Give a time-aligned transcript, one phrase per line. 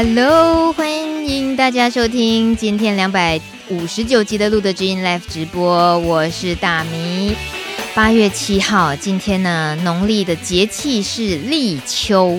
[0.00, 7.34] Hello，欢迎大家收听今天两百五十九集的路德之音 Live 直播，我是大米。
[7.96, 12.38] 八月七号，今天呢，农历的节气是立秋。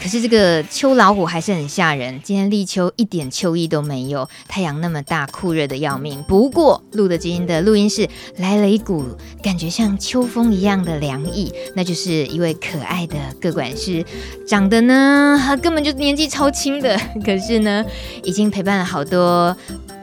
[0.00, 2.20] 可是这个秋老虎还是很吓人。
[2.22, 6.22] 今天立秋一点秋意都没有，太阳那么大，酷热的要命。
[6.28, 9.04] 不过录的今天的录音室来了一股
[9.42, 14.04] 感觉像秋风一样的凉意，那就是一位可爱的个管师，
[14.46, 17.84] 长得呢，根本就年纪超轻的， 可是呢，
[18.22, 19.56] 已经陪伴了好多。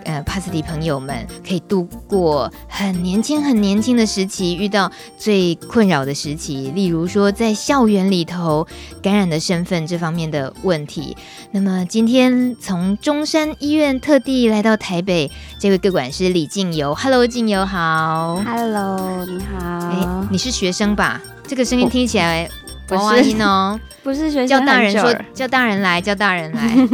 [0.05, 8.66] 呃，帕斯蒂朋友们可以度过很年轻、很年轻的时期，遇到最困扰的时期，例如说在校园里头
[9.02, 11.18] 感染的身份这方面的问题。
[11.52, 15.30] 那么今天从中山医院特地来到台北，
[15.60, 21.22] 这位个管师李静游，Hello，静游好，Hello，你好，哎，你是学生吧？
[21.48, 22.49] 这个声音听起来。
[22.90, 26.88] 娃娃音哦， 不是学叫大人说，叫大人来，叫大人来。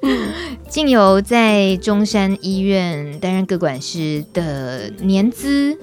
[0.68, 5.76] 静由在中山医院担任各管师的年资，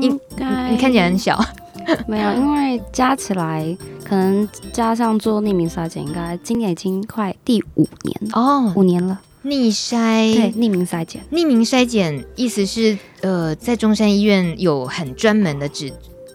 [0.00, 0.70] 应该。
[0.70, 1.42] 你看起来很小，
[2.06, 9.20] 没有，因为加起来可能加上做匿名筛检，应该今年已经快第五年哦，五年了。
[9.44, 10.34] 匿筛。
[10.34, 15.92] 对，匿名筛检，匿名筛检意思是呃，在中山医院有很专门的只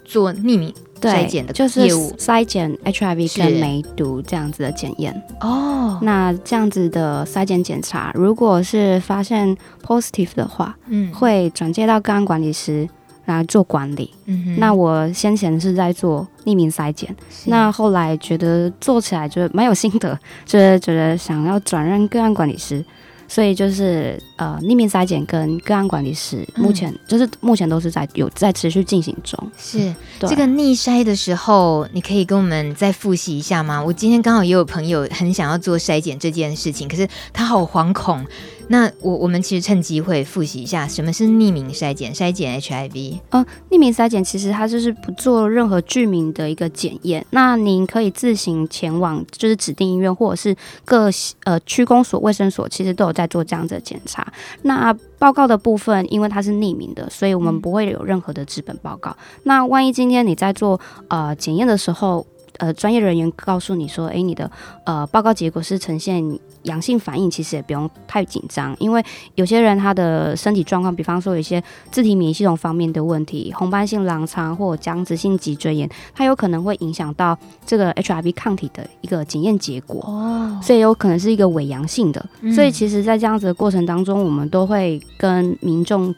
[0.09, 0.73] 做匿名。
[1.01, 5.97] 筛检的就是筛检 HIV 跟梅毒这样子的检验哦。
[6.01, 12.85] 那这样子的筛检检查，如果是发现 positive 的话，嗯，会转介到个案管理师
[13.23, 14.13] 来做管理。
[14.25, 14.59] 嗯哼。
[14.59, 17.15] 那我先前是在做匿名筛检，
[17.45, 22.83] 那后来觉得做起来就蛮有心得，就是觉得想要转任个案管理师。
[23.25, 29.37] 所以就是呃，匿名筛检跟个案管理师目前、嗯、就是目前都是在有在持续进行中。
[29.57, 33.83] 是这个逆筛的时候，你可以跟我们再复习一下吗？
[33.83, 38.25] 我今天刚好也有朋友很想要做筛检这件事情，可是他好惶恐。
[38.71, 42.13] 那我我们其实趁机会复习一下，什么是匿名筛检？
[42.13, 43.19] 筛检 HIV？
[43.31, 47.25] 呃，匿名筛检其实它就是不做任何具名的一个检验。
[47.31, 51.09] 那您可以自行前往就是指定医院或者是各
[51.45, 54.28] 呃区公所、卫生所，其实都有在做这样子的检查。
[54.63, 59.11] 那报告的部分，因为它是匿名的，所以我们不会有任何的资本报告。
[59.11, 62.25] 嗯、那万一今天你在做呃检验的时候，
[62.59, 64.49] 呃，专业人员告诉你说，哎，你的
[64.83, 66.23] 呃报告结果是呈现
[66.63, 69.03] 阳性反应，其实也不用太紧张，因为
[69.35, 86.13] 有些人他的身体状况，比方说有一些自体免疫系统方面的问题，红斑性狼疮或僵直性脊椎炎，它有可能会影响到这个 HIV 抗体的一个检验结果，哦，所以有可能是一个伪阳性的，嗯、所以其实，在这样子的过程当中，我们都会跟民众。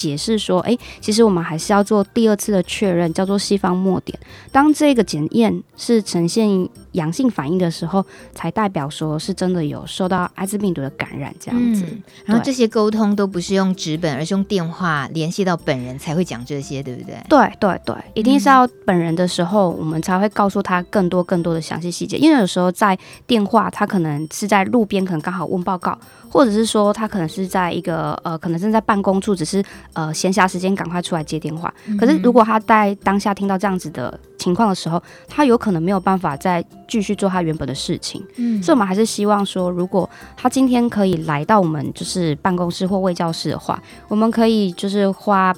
[0.00, 4.18] 解释说，哎，其实我们还是要做第二次的确认，叫做西方末点。
[4.50, 6.48] 当这个检验是呈现
[6.92, 11.84] 阳性反应的时候，才代表说是真的有受到艾滋病毒的感染这样子。
[11.88, 17.16] 嗯、然后这些沟通都不是用纸本，而是用电话联系到本人才会讲这些，对不对？
[17.28, 22.16] 对对对，一定是要本人的时候，我们才会告诉他更多更多的详细细节。
[22.16, 25.98] 因为有时候在电话，他可能是在路边，可能刚好问报告。
[26.32, 29.60] 或者是说他可能是在一个呃，可能正在办公处，只是
[29.94, 31.74] 呃闲暇时间赶快出来接电话。
[31.98, 38.20] 可是如果他在当下听到这样子的情况的时候，他有可能没有办法再继续做他原本的事情。
[38.36, 45.54] 嗯，所以我们还是希望说，如果他今天可以来到我们就是办公室或卫教室的话，我们可以就是花。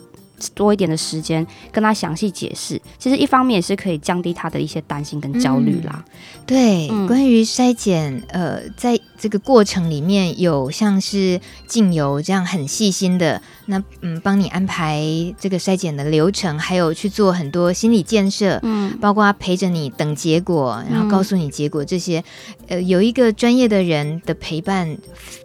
[0.50, 6.04] 多一点的时间跟他详细解释，其实一方面也是可以降低他的一些担心跟焦虑啦。
[6.04, 6.12] 嗯、
[6.46, 15.02] 对，嗯、关于筛检，呃，在这个过程里面有像是静游这样很细心的，那嗯，帮你安排
[15.38, 22.18] 这个筛检的流程，还有去做很多心理建设，嗯，包括陪着你等结果，然后告诉你结果这些，
[22.66, 24.96] 嗯、呃，有一个专业的人的陪伴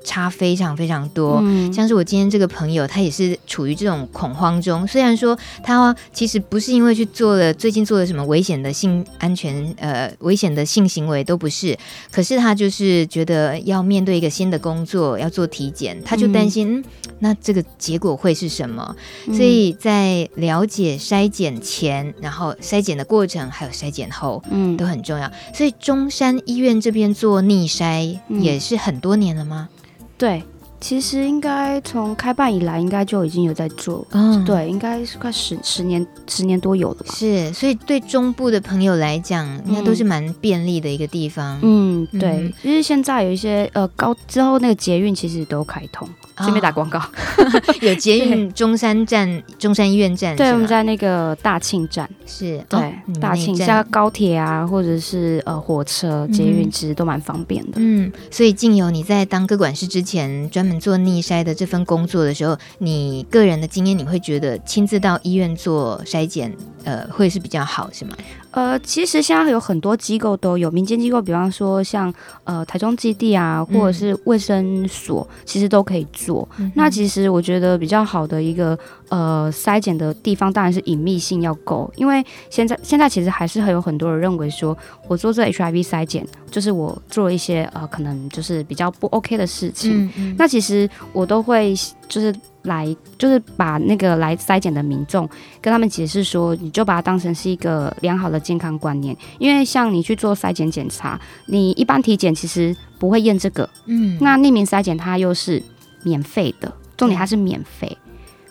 [0.07, 1.41] 差非常非常多。
[1.43, 4.87] 嗯、像是我今天这个朋友，他也是处于这种恐慌中。
[4.87, 11.77] 虽然说他其实不是因为去做了最近做了什么危险的性安全呃危险的性行为都不是，
[12.09, 16.83] 可是他就是觉得要面对一个新的工作要做体检，他就担心、嗯、
[17.19, 18.95] 那这个结果会是什么？
[19.27, 25.29] 嗯、所以在了解筛检前，然后筛检的过程，还有筛检后，嗯，都很重要。
[25.53, 29.67] 所以中山医院这边做逆筛也是很多年了吗？
[29.96, 30.43] 嗯、对。
[30.79, 37.11] 其实应该从开办以来，应该就已经有在做，嗯，对，应该是快十十年十年多有了吧。
[37.15, 41.57] 是，所以对中部的朋友来讲，应该都是蛮便利的一个地方。
[41.63, 46.07] 嗯，对，就是现在有一些呃高之后那个捷运其实都开通。
[46.39, 47.01] 顺便打广告，
[47.81, 57.73] 有捷运中山站、中山医院站，对，我们在那个大庆站，是对，大庆像高铁啊，或者是呃火车、捷运，其实都蛮方便的。
[57.77, 68.11] 嗯，所以静友你在当个管事之前，专门做逆筛的这份工作的时候，你个人的经验，你会觉得亲自到医院做筛检，呃，会是比较好，是吗？
[68.51, 72.11] 呃，其实现在有很多机构都有民间机构，比方说像
[72.43, 76.47] 呃台中基地啊，或者是卫生所，嗯、其实都可以做。
[76.57, 78.77] 嗯、那其实我觉得比较好的一个
[79.09, 84.75] 呃筛检的地方，当然是隐秘性要够，因为现在现在其实还是很有很多人认为说，
[85.07, 90.05] 我做这 HIV 筛检，就是我做了一些呃可能就是比较不 OK 的事情。
[90.05, 91.75] 嗯嗯，那其实我都会
[92.07, 92.33] 就是。
[92.63, 95.29] 来就是把那个来筛检的民众
[95.61, 105.63] 跟他们解释说，你就把它当成是一个良好的健康观念，因为像你去做筛检检查，你一般体检其实不会验这个，嗯，那匿名筛检它又是
[106.03, 107.97] 免费的，重点它是免费，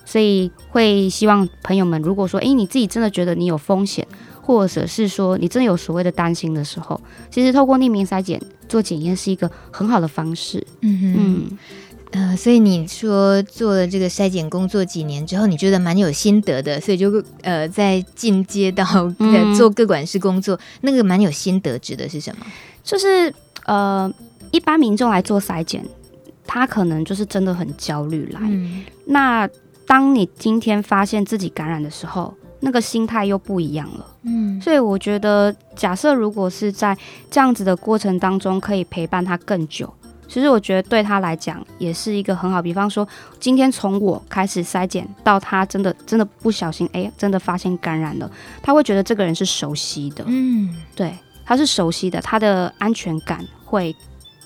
[0.07, 4.07] 所以会希望朋友们如果说，诶，你自己真的觉得你有风险，
[4.47, 7.01] 或者是说你真的有所谓的担心的时候，
[7.31, 11.59] 其实透过匿名筛检做检验是一个很好的方式，嗯哼嗯。
[12.13, 18.85] 呃，所以你说做了这个筛检工作几年之后，你觉得蛮有心得的，所以就呃在进阶到
[19.59, 22.47] 做各管事工作，嗯、那个蛮有心得，指的是什么？
[22.85, 23.35] 就是
[23.65, 24.11] 呃，
[24.53, 25.85] 一般民众来做筛检，
[26.47, 28.41] 他可能就是真的很焦虑来。
[28.45, 29.47] 嗯、那
[29.85, 32.33] 当你今天发现自己感染的时候，
[32.67, 34.05] 那个心态又不一样了。
[34.23, 36.99] 嗯，所以我觉得，假设如果是在
[37.31, 39.89] 这样子的过程当中，可以陪伴他更久。
[40.27, 43.07] 其实我觉得对他来讲也是一个很好，比方说
[43.39, 48.29] 今天从我开始筛检到他真的真的不小心哎，真的发现感染了，
[48.61, 53.95] 他会觉得这个人是熟悉的，嗯，对，他是熟悉的，他的安全感会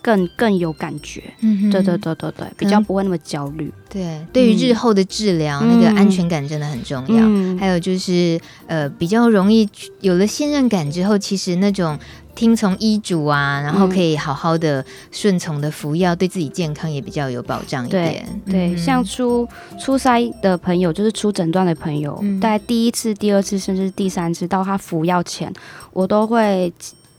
[0.02, 3.72] 更更有感觉，嗯哼，对对对对对，比较不会那么焦虑。
[3.88, 7.24] 对，对于日后的治疗，嗯、那个安全感真的很重要。
[7.26, 9.68] 嗯、还有就是呃，比较容易
[10.00, 11.98] 有了信任感之后，其实那种。
[12.36, 18.24] 听从医嘱啊，然后可以好好的顺从的服药，嗯、对自己健康也比较有保障一点。
[18.46, 19.46] 对，对嗯、像初
[19.78, 25.52] 初筛的朋友，就是出诊断的朋友，嗯、大概第一次、第二次，甚至第三次到他服药前，
[25.92, 26.72] 我都会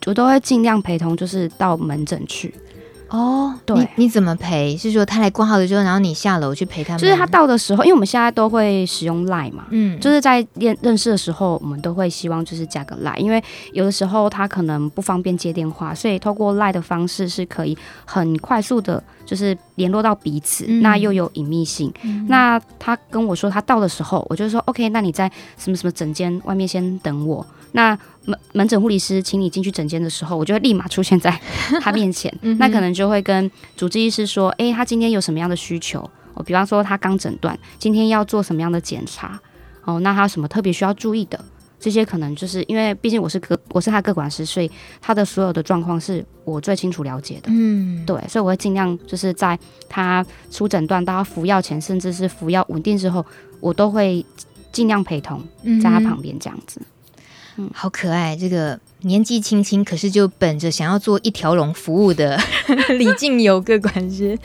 [0.06, 2.51] 我都会尽量陪同，就是到门诊去。
[3.11, 4.77] 哦，对，你你怎么陪？
[4.77, 6.97] 是说他来挂号的时候，然后你下楼去陪他们？
[6.99, 13.43] 就是他到的时候，因为我们现在都会使用 Line 嘛，嗯，就是在认认识的时候，我们都会希望就是加个 Line，因为
[13.73, 21.93] 有的时候他可能不方便接电话，所以透过 Line 的方式是可以很快速的，就是联络到彼此，嗯、那又有隐秘性。
[22.03, 27.45] 嗯、那他跟我说他到的时候，我就说 OK，那你在什么什么整间外面先等我。
[27.73, 31.39] 那门门诊护理师请你进去诊间的时候，我就会立马出现在
[31.81, 32.31] 他面前。
[32.41, 36.00] 嗯、那可能就会跟主治医师说：“诶、欸，他今天有什么样的需求？
[36.33, 39.39] 哦，比方说他刚诊断，今天要做什么样的检查？
[39.83, 41.44] 哦，那他有什么特别需要注意的？
[41.79, 44.69] 这些可能就是因为毕竟我是个我是他个管师，所以
[45.01, 47.45] 他的所有的状况是我最清楚了解的。
[47.47, 49.57] 嗯，对，所以我会尽量就是在
[49.89, 53.25] 他出诊断到他服药前，甚至是服药稳定之后，
[53.59, 54.23] 我都会
[54.71, 55.41] 尽量陪同
[55.81, 56.85] 在他旁边这样子。”嗯，
[57.73, 58.79] 好可爱，这个。
[59.03, 62.39] 年纪轻轻，可是就本着想要做一条龙服务的
[63.00, 64.38] 李静友个管师，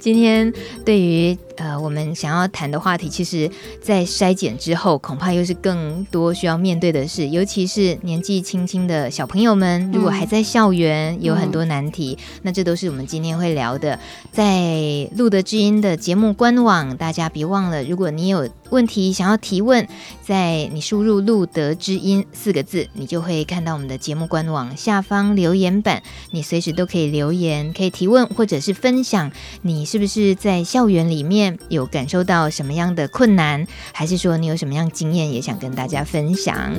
[0.00, 0.52] 今天
[0.84, 3.48] 对于呃我们想要谈的话题，其实，
[3.80, 13.96] 在筛检之后，恐怕又是更多需要面对的事，尤其是年纪轻轻的小朋友们，如果还在校园，有很多难题，嗯、那这都是我们今天会聊的。
[14.32, 19.86] 在路德之音的节目官网，大家别忘了，如果你有问题想要提问，
[20.26, 23.99] 在你输入“路德之音”四个字，你就会看到我们的。
[24.00, 26.02] 节目官网下方留言板，
[26.32, 29.30] 你随时都可以留言，可以提问，或者是分享
[29.62, 36.74] 你是不是在校园里面有感受到什么样的困难，还是说你有什么样经验也想跟大家分享。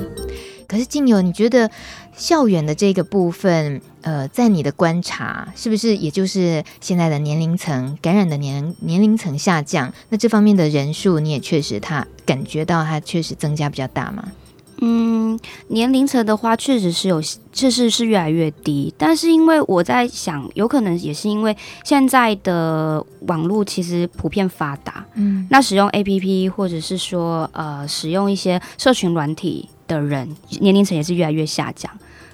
[0.68, 1.70] 可是静友，你觉得
[2.16, 9.92] 校园的这个部分，呃，在你的观察，是不是也就是现在的年龄层感染的年年龄层下降？
[10.08, 14.32] 那这方面的人数，你也确实他感觉到他确实增加比较大吗？
[14.80, 15.38] 嗯，
[15.68, 18.92] 年龄层的话，确实是有，确实是越来越低。
[18.98, 30.28] 但是因为我在想，有可能也是因为现在的网络其实普遍发达，嗯，那使用 APP 或者是说呃使用一些社群软体的人，
[30.60, 31.90] 年龄层也是越来越下降。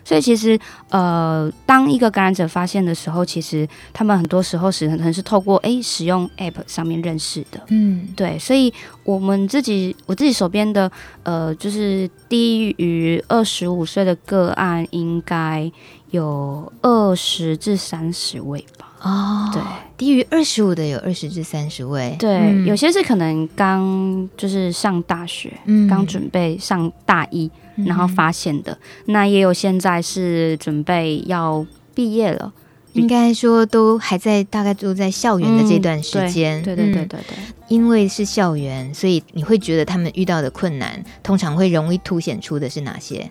[0.08, 8.38] 所以其实，呃，当一个感染者发现的时候，其实他们很多时候是可能是透过诶使用 App 上面认识的，嗯，对。
[8.38, 8.72] 所以
[9.04, 10.90] 我们自己我自己手边的，
[11.24, 15.70] 呃，就是低于二十五岁的个案，应该
[16.10, 18.86] 有二十至三十位吧。
[19.02, 19.62] 哦，对，
[19.98, 22.16] 低于二十五的有二十至三十位。
[22.18, 28.76] 对，嗯、有些是可能刚就是上大学，嗯，刚准备上大一，嗯、然后发现的。
[29.06, 32.52] 那也有现在是准备要毕业了，
[32.92, 36.60] 应该说都还在大概都在校园的这段时间。
[36.60, 43.28] 嗯、对，对对对对对，因为是校园，所以你会觉得他们遇到的困难，通常会容易凸显出的是哪些？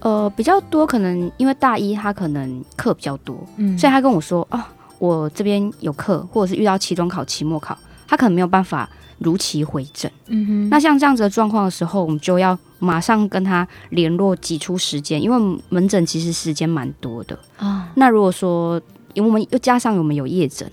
[0.00, 4.62] 呃，比较多可能因为大一他可能课比较多，嗯，所以他跟我说哦。
[4.98, 8.88] 我这边有课，或者是遇到期中考、期末考，他可能没有办法
[9.22, 10.10] 如期回诊。
[10.26, 17.68] 嗯哼，那像这样子的状况的时候，我们就要马上跟他联络，挤出时间，因为门诊其实时间蛮多的啊。
[17.68, 18.80] 哦、那如果说，
[19.14, 20.70] 因为我们又加上我们有夜诊，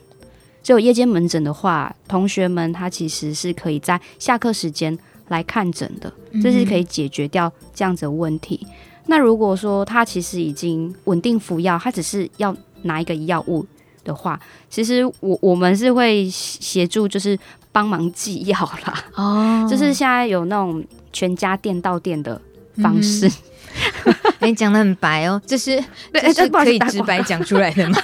[0.63, 8.60] 只有夜间门诊的话，同学们他其实是可以在下课时间来看诊的，这是可以解决掉这样子的问题。
[8.63, 8.70] 嗯、
[9.08, 13.65] 那如果说他其实已经稳定服药，他只是要拿一个药物。
[14.06, 14.39] 的话，
[14.70, 17.38] 其实我我们是会协助，就是
[17.72, 19.04] 帮忙寄药啦。
[19.16, 20.84] 哦， 就是现在有那种
[21.14, 22.40] 全家店到店的
[22.82, 23.30] 方式。
[24.42, 25.82] 你 讲的很白哦，这是
[26.14, 27.98] 这是可以直白讲出来的吗？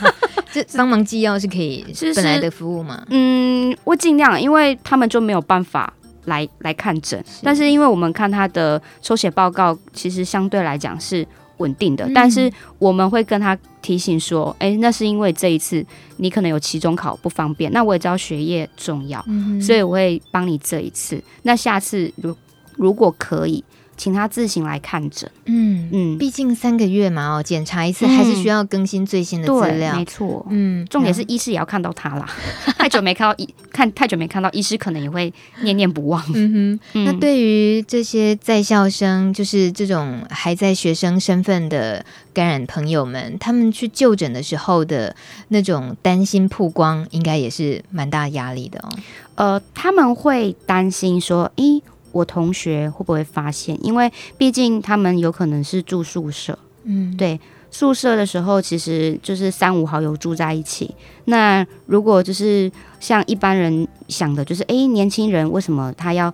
[0.52, 3.04] 这帮忙寄药是可以是本来的服务吗？
[3.10, 5.92] 嗯，我尽量，因为他们就没有办法
[6.26, 11.28] 来来看诊，但是因为我们看他的抽血报告，其实相对来讲是。
[11.58, 15.86] 稳定的，但是我们会跟他提醒说，哎、那是因为这一次
[16.18, 21.22] 你可能有期中考不方便，那我也知道学业重要，嗯、所以我会帮你这一次。
[21.44, 22.36] 那下次如
[22.76, 23.64] 如果可以。
[23.98, 25.30] 请他自行来看诊。
[25.46, 29.96] 嗯嗯，毕竟三个月嘛，哦，检查一次还是需要更新最新的资料。
[29.96, 32.30] 没错，嗯，重点是医师也要看到他啦。
[32.78, 36.24] 太久没看到医，看 太久没看到医师，可能也会念念不忘。
[36.34, 45.16] 嗯哼，那对于这些在校生，就是这种还在学生身份的感染朋友们，他们去就诊的时候的
[45.50, 48.90] 那种担心曝光，应该也是蛮大压力的哦。
[49.36, 51.82] 呃，他们会担心说，诶。
[52.16, 53.78] 我同学会不会发现？
[53.86, 57.38] 因为毕竟他们有可能是住宿舍，嗯，对，
[57.70, 60.96] 宿舍的时候其实就是三五好友住在一起。
[61.26, 66.34] 那如果就是像一般人想的，就是诶，年轻人为什么他要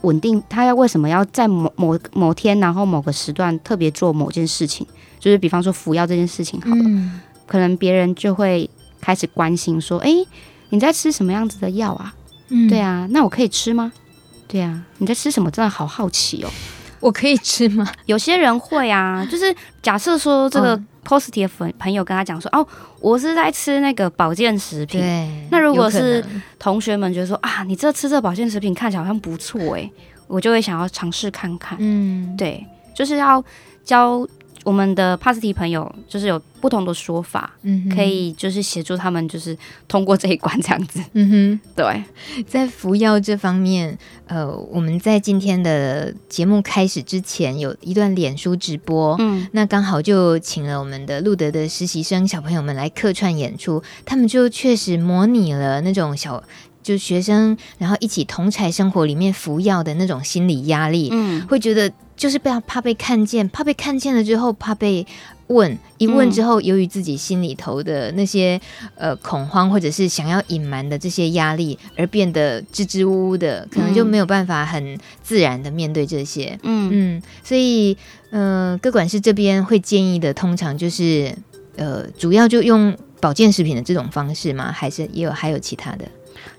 [0.00, 0.42] 稳定？
[0.48, 4.86] 他要为什么要在某某某天，然后某个时段特别做某件事情？
[5.20, 8.70] 就是比方说服药这件事情好了，嗯，可能别人就会
[9.02, 10.26] 开始关心说：诶，
[10.70, 12.14] 你在吃什么样子的药啊？
[12.48, 13.92] 嗯，对啊，那我可以吃吗？
[14.46, 15.50] 对啊，你在吃什么？
[15.50, 16.50] 真的好好奇哦！
[17.00, 17.90] 我可以吃吗？
[18.06, 22.66] 有些人会啊，就是假设说这个 positive 朋朋友跟他讲说，哦，
[23.00, 25.00] 我是在吃那个保健食品。
[25.00, 26.24] 对，那如果是
[26.58, 29.90] 同学们觉得说啊，你这吃这保健食品看起来好像不错哎，
[30.26, 31.76] 我就会想要尝试看看。
[31.80, 33.44] 嗯，对，就是要
[33.84, 34.26] 教。
[34.64, 39.56] 我们的 Positive 朋友就是有不同的说法，嗯，可以就是协助他们，就是
[39.86, 41.00] 通过这一关这样子。
[41.12, 42.02] 嗯哼，对，
[42.46, 56.42] 在服药这方面，呃，我们在今天的节目开始之前有一段脸书直播，嗯，那刚好就请了我们的路德的实习生小朋友们来客串演出，他们就确实模拟了那种小。
[56.82, 65.06] 就学生，然后一起同侪生活里面服药的那种心理压力，嗯，会觉得就是被怕被看见，怕被看见了之后怕被
[65.48, 68.60] 问，一问之后，由于自己心里头的那些
[68.94, 77.96] 呃恐慌或者是想要隐瞒的这些压力，而变得支支吾吾的，可能就没有办法很自然的面对这些，嗯嗯，所以
[78.30, 81.34] 呃，各管事这边会建议的，通常就是
[81.76, 84.72] 呃，主要就用保健食品的这种方式吗？
[84.72, 86.04] 还是也有还有其他的？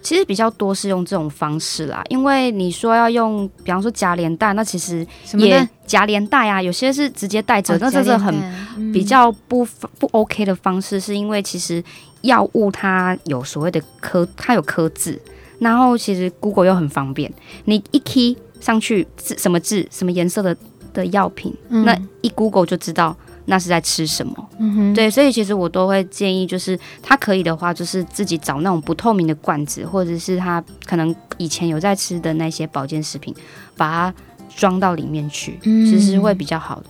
[0.01, 5.05] 其实比较多是用这种方式啦，因为你说要用，比方说夹连带，那其实
[5.37, 8.33] 也夹连带啊，有些是直接带着，哦、那这是很、
[8.77, 9.65] 嗯、比较不
[9.99, 11.83] 不 OK 的方式，是因为其实
[12.21, 15.19] 药物它有所谓的科，它有科字，
[15.59, 17.31] 然后其实 Google 又很方便，
[17.65, 20.55] 你一 key 上去字什么字什么颜色的
[20.93, 23.15] 的药品，嗯、那一 Google 就知道。
[23.45, 24.49] 那是在吃什么？
[24.57, 33.33] 嗯哼，对，所以其实我都会建议，就是他可以的话，就是自己找那种不透明的罐子，或者是他可能以前有在吃的那些保健食品，
[33.77, 34.13] 把它
[34.55, 36.87] 装到里面去，嗯、其实会比较好的。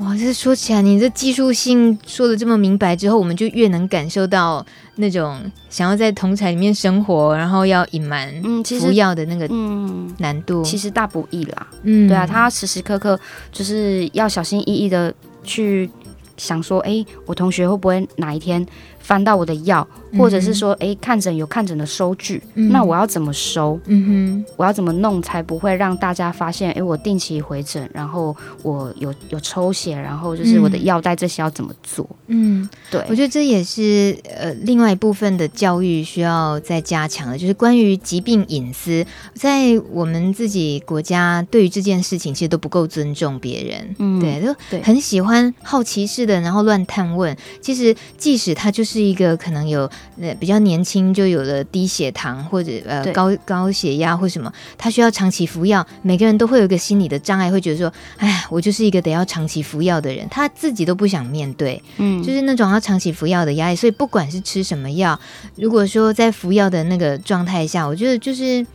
[0.00, 4.64] 哇，这说起来，你这技术性说的这么明白之后，我们就越能感受到
[4.96, 11.66] 那种想要在同侪里面生活，然后要隐瞒嗯服药的那个嗯难度，其实大不易啦。
[11.82, 13.18] 嗯，对啊，他时时刻刻
[13.52, 15.14] 就是要小心翼翼的。
[15.48, 15.88] 去
[16.36, 18.64] 想说，哎，我同学会不会哪一天
[19.08, 19.88] 翻到我的药，
[20.18, 23.80] 或者是说，哎、欸，看诊有看诊的收据，嗯、那我要怎么收？
[23.86, 26.68] 嗯哼，我要怎么弄才不会让大家发现？
[26.72, 32.06] 哎、欸，我定期回诊，然后我有有抽血，然后就是我的药袋这些要怎么做？
[32.26, 47.34] 嗯，对，我觉得这也是呃另外一部分的教育需要再加强的，就是关于疾病隐私，在我们自己国家对于这件事情其实都不够尊重别人，嗯，对，就很喜欢好奇似的，然后乱探问。
[47.62, 48.97] 其实即使他就是。
[48.98, 49.88] 是一个可能有
[50.20, 55.86] 呃比较年轻就有了低血糖或者呃高高血压或什么，他需要长期服药。
[56.02, 63.76] 每个人都会有一个心理的障碍，会觉得说，哎，我就是一个得要长期服药的人，他自己都不想面对，嗯，就是那种要长期服药的压力。
[63.76, 65.16] 所以不管是吃什么药，
[65.54, 68.66] 如果说在服药的那个状态下，我觉得就是。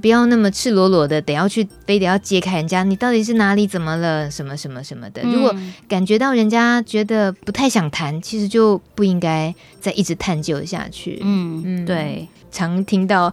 [0.00, 5.22] 不要那么赤裸裸的，得要去，非得要揭开人家，你到底是哪里怎么了，什么什么什么的。
[5.22, 5.54] 如果
[5.88, 11.18] 感觉到人家觉得不太想谈，其实就不应该再一直探究下去。
[11.22, 12.28] 嗯嗯，对。
[12.50, 13.30] 常听到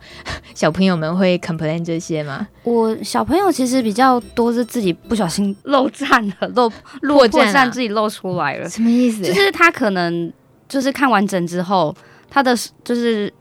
[0.53, 2.45] 小朋友们会 complain 这些吗？
[2.63, 8.69] 我小朋友其实比较多是自己不小心漏站了，漏破绽、啊、自己漏出来了。
[8.69, 9.23] 什么意思？
[9.23, 10.31] 就是他可能
[10.67, 11.95] 就是看完整之后，
[12.29, 12.53] 他的
[12.83, 13.31] 就是。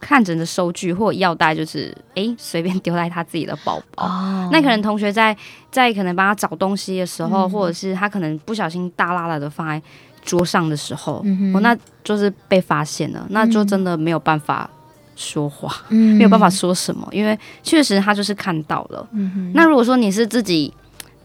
[0.00, 4.04] 看诊的收据或药袋，就是哎，随便丢在他自己的包包。
[4.04, 4.52] Oh.
[4.52, 5.36] 那可能同学在
[5.70, 9.82] 在可能帮他找东西的时候，嗯、或者是他可能不小心大拉拉的放在
[10.22, 14.68] 桌上的时候，嗯、哦，那就是被发现了，那就真的没有办法
[15.14, 19.08] 说话，嗯、没有办法说什么，因为确实他就是看到了。
[19.12, 20.72] 嗯、那如果说你是自己。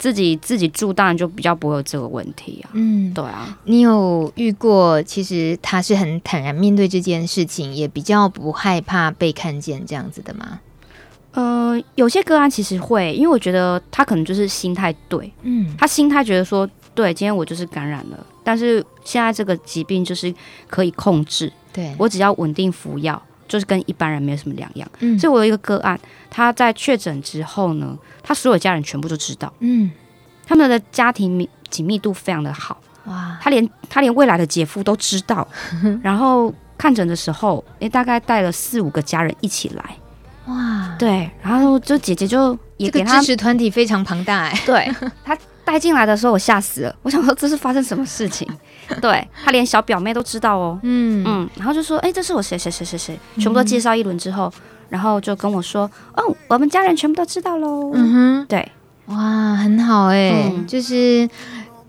[0.04, 2.72] 自己自己住，当然就比较不会有这个问题啊。
[2.74, 3.58] 嗯，对啊。
[3.64, 10.60] 你有遇过，其实他是很坦然面对这件事情，也比较不害怕被看见这样子的吗？
[11.32, 20.36] 呃，有些个案其实会，因为我觉得他可能就是心态对，嗯，他心态觉得说，对，今天我就是感染了，但是现在这个疾病就是
[20.68, 24.88] 可以控制，对，我只要稳定服药，就是跟一般人没有什么两样。
[25.00, 27.98] 嗯，所以我有一个个案，他在确诊之后呢。
[28.26, 29.92] 他所有家人全部都知道，嗯，
[30.48, 35.46] 他们的家庭密紧密度非常的好，哇，他连他连未来的姐夫都知道，
[36.02, 39.98] 然后看诊的时候，诶，大概带了四五个家人一起来，
[40.46, 44.90] 哇，对，然后就姐姐就也给他支持团体非常庞大，哎，对
[45.26, 48.48] 他带进来的时候我吓死了，我想说这是发生什么事情，
[49.02, 54.52] 对他连小表妹都知道哦，嗯嗯，然后就说，诶，这是我谁谁谁谁谁，全部都介绍一轮之后。
[54.90, 58.72] 然后就跟我说：“哦，我们家人全部都知道喽。”嗯哼，对，
[59.08, 61.28] 哇，很好哎，嗯、就是，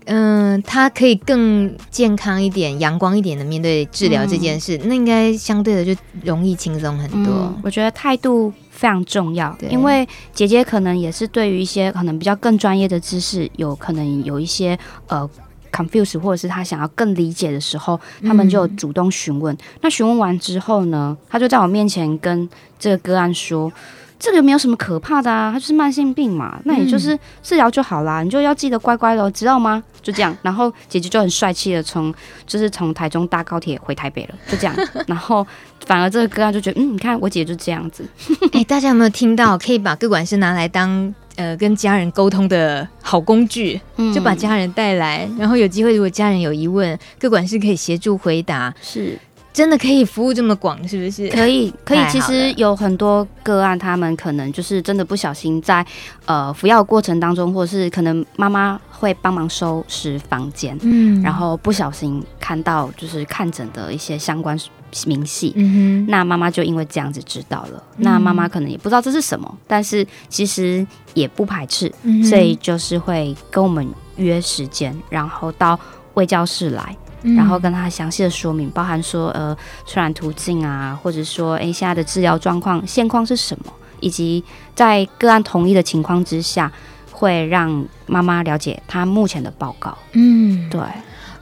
[0.05, 7.31] 嗯、呃，他可以更健康一点、阳光一点的面对治疗这件事，嗯、那应该相对的就容易轻松很多。
[7.31, 14.75] 嗯、我觉得态度非常重要，因为姐姐可能也是对于一些可能比较更专业的知识，有可能有一些
[15.09, 15.29] 呃。
[15.75, 19.55] Confuse 或者是他想要更理解的时候，他们就主动询问。
[19.81, 22.47] 那询问完之后呢，他就在我面前跟
[22.79, 23.71] 这个个案说
[24.19, 32.13] ：“这个没有什么可怕的啊，他就是慢性病嘛，那也就是治疗就好啦，你就要记得乖乖的，知道吗？”就这样， 然后姐姐就很帅气的从
[32.45, 34.75] 就是从台中搭高铁回台北了，就这样。
[35.07, 35.45] 然后
[35.85, 38.07] 反而这个哥啊就觉得，嗯，你看我姐就这样子。
[38.53, 39.57] 哎、欸，大家有没有听到？
[39.57, 41.13] 可以把各管师拿来当。
[41.37, 49.19] 呃，跟家人沟通的好工具，嗯、就把家人带来，然后有机会，如果家人有疑问，各管事可以协助回答，是
[49.55, 51.29] 真的可以服务这么广，是不是？
[51.29, 51.99] 可以，可以。
[52.09, 55.85] 其实有很多个案，他们可能就是真的不小心在
[56.25, 64.59] 呃服药过程当中，或者是可能妈妈会帮忙收拾房间，嗯，然后不小心看到就是看诊的一些相关。
[65.07, 67.83] 明细，嗯哼，那妈妈就因为这样子知道了。
[67.97, 75.77] 嗯、那妈妈可能也不知道这是什么，但是其实也不排斥，嗯、所以就是会跟我们约时间，然后到
[76.13, 84.43] 卫教室来，嗯、然后跟他详细的说明，包含说呃传染途径啊，或者说诶现在的治疗状况现况是什么，以及
[84.75, 86.71] 在个案同意的情况之下，
[87.11, 89.97] 会让妈妈了解他目前的报告。
[90.13, 90.79] 嗯，对。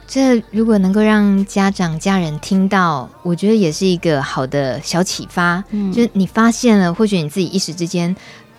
[0.06, 5.64] 这如果能够让家长、家人听到，我觉得也是一个好的小启发。
[5.70, 8.14] 嗯，就是你发现了，或许你自己一时之间。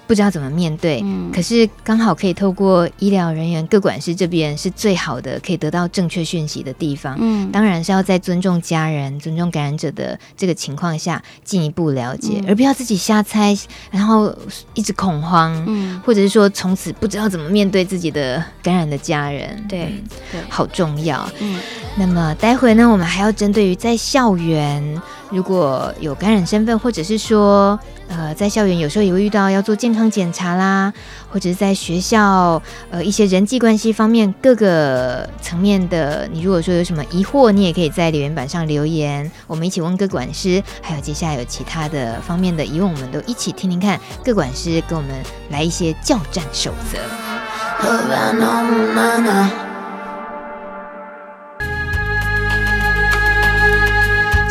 [0.08, 7.18] 不知道怎么面对，嗯、可是刚好可以透过医疗人员、各管事这边是最好的，可以得到正确讯息的地方。
[7.20, 13.58] 嗯，当然是要在尊重家人、尊重感染者的这个情况下进一步了解，嗯、而不要自己瞎猜，
[13.92, 14.34] 然后
[14.74, 19.66] 一直恐慌，嗯，或者是说从此不知道怎么面对自己的感染的家人。
[19.68, 19.92] 对，
[20.32, 21.28] 对，好重要。
[21.40, 21.60] 嗯。
[21.98, 25.02] 那么待会呢，我们还要针对于在校园
[25.36, 30.94] 如果有感染身份，或者是说，呃，在校园有时候也会遇到要做健康检查啦，
[31.30, 40.64] 或者是在学校呃一些人际关系方面各个层面的，你如果说有什么疑惑，你也可以在留言板上留言，我们一起问各管师。
[40.82, 45.10] 还有接下来有其他的方面的疑问，我们都一起听听看，各管师给我们
[45.50, 46.98] 来一些教战守则。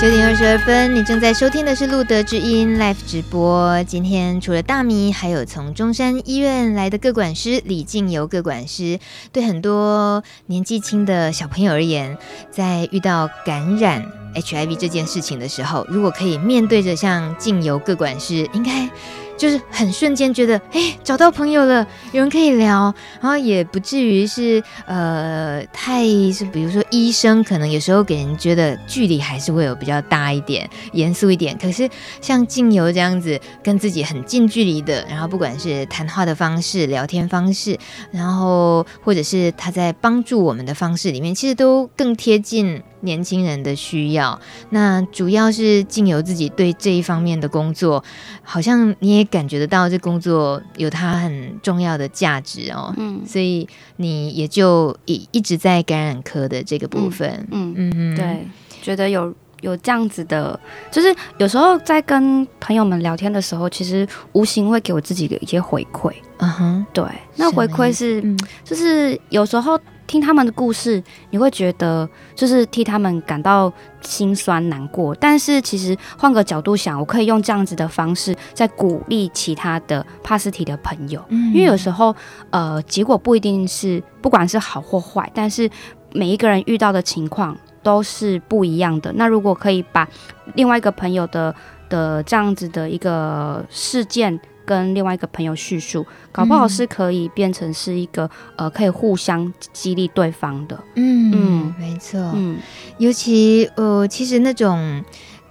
[0.05, 3.83] 九点二十二分，你正在收听的是路德之音 Live 直播。
[3.85, 8.99] 今天除了大米，还有从中山医院来的各管师李静游各管师。
[9.33, 12.19] 对很多年纪轻的小朋友而言，
[12.51, 18.91] 在遇到感染 HIV 这件事情的时候，如果可以面对着像静游各管师，应该。
[19.37, 31.57] 就是很瞬间觉得，哎，找到朋友了，有人可以聊，然后也不至于是呃太是，比如说医生可能有时候给人觉得距离还是会有比较大一点，严肃一点。
[31.59, 31.89] 可是
[32.21, 37.79] 像静游这样子，跟自己很近距离的，然后不管是谈话的方式、聊天方式，
[38.11, 42.83] 然后或者是他在帮助我们的方式里面，其实都更贴近。
[43.05, 44.41] 年轻人的需要，
[44.71, 48.03] 那主要是静游自己对这一方面的工作，
[48.43, 52.93] 好像你也感觉得到这工作有它很重要的价值哦。
[52.97, 57.47] 嗯，所以你也就一一直在感染科的这个部分。
[57.51, 58.47] 嗯嗯嗯，对，
[58.83, 60.59] 觉得有有这样子的，
[60.91, 66.13] 就是有时候在跟朋友们聊天的时候，其实无形会给我自己的一些回馈。
[66.39, 67.05] 嗯哼，对，
[67.37, 69.79] 那回馈是，嗯、就是有时候。
[70.15, 75.13] 听他们的故事，你会觉得就是替他们感到心酸难过。
[75.17, 81.21] 但是其实换个角度想，我可以用这样子的方式在鼓励其他的帕斯提的朋友。
[81.31, 82.15] 嗯，因为有时候
[82.51, 85.69] 呃，结果不一定是不管是好或坏，但是
[86.13, 89.13] 每一个人遇到的情况都是不一样的。
[89.15, 90.09] 那如果可以把
[90.55, 91.53] 另外一个朋友的
[91.89, 94.39] 的这样子的一个事件。
[94.65, 98.25] 跟另外一个朋友叙述，搞不好是可以变成是一个、
[98.57, 100.79] 嗯、呃，可以互相激励对方的。
[100.97, 102.19] 嗯嗯，没错。
[102.35, 102.59] 嗯，
[102.99, 105.05] 尤其呃，其实那种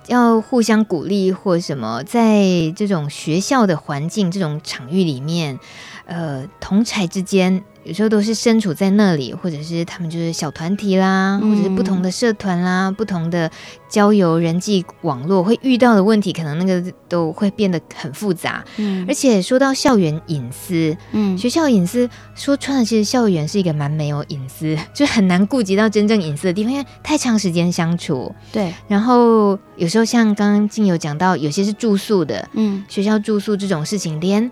[0.08, 2.44] 要互相鼓励或什么，在
[2.76, 5.60] 这种学校的环境、这种场域里面，
[6.06, 7.64] 呃，同侪之间。
[7.84, 13.50] 有时候都是身处在那里，或者是他们就是小团体啦，或者是不同的社团啦，不同的
[13.90, 18.64] 交友人际网络会遇到的问题，可能那个都会变得很复杂。
[18.78, 28.34] 嗯，而且说到校园隐私，嗯，学校隐私说穿了，其实校园是一个蛮没有隐私， 就很难顾及到真正隐私的地方，因为太长时间相处。
[28.52, 34.50] 对，然后有时候像刚刚静友讲到，有些是住宿的，嗯，学校住宿这种事情，连。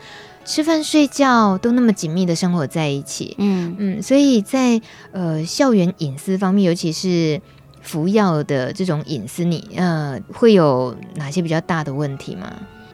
[0.52, 3.74] 吃饭睡觉都那么紧密的生活在一起，嗯。
[3.80, 4.82] 嗯，所以在
[5.14, 7.42] 呃校园隐私方面，尤其是
[7.82, 12.52] 服药的这种隐私，你呃会有哪些比较大的问题吗？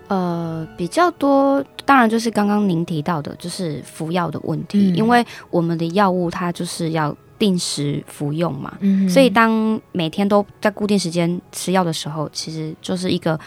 [0.08, 13.40] 呃，比较多，当然就是刚刚您提到的，就是服药的问题，嗯、因为我们的药物它就是要定时服用嘛，嗯，所以当每天都在固定时间吃药的时候，其实就是一个。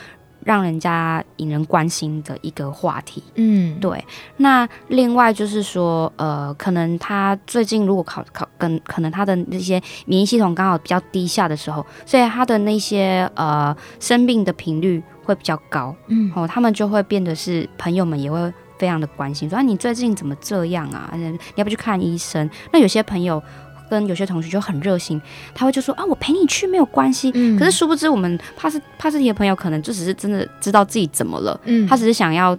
[0.45, 4.05] 让人家引人关心的一个话题，嗯，对。
[4.39, 21.11] 那另外就是说，呃，可能他最近如果考考跟可能他的那些免疫系统刚好比较低下的时候，所以他的那些呃生病的频率会比较高，嗯，哦，他们就会变得是朋友们也会非常的关心，说啊，你最近怎么这样啊？
[21.15, 22.49] 你要不去看医生？
[22.73, 23.43] 那有些朋友。
[23.91, 25.21] 跟有些同学就很热心，
[25.53, 27.33] 他会就说啊，我陪你去没有关系。
[27.35, 32.57] 嗯，可是殊不知，我们帕斯帕斯提的朋友可能就只是真的知道自己怎么了，嗯，他只是想要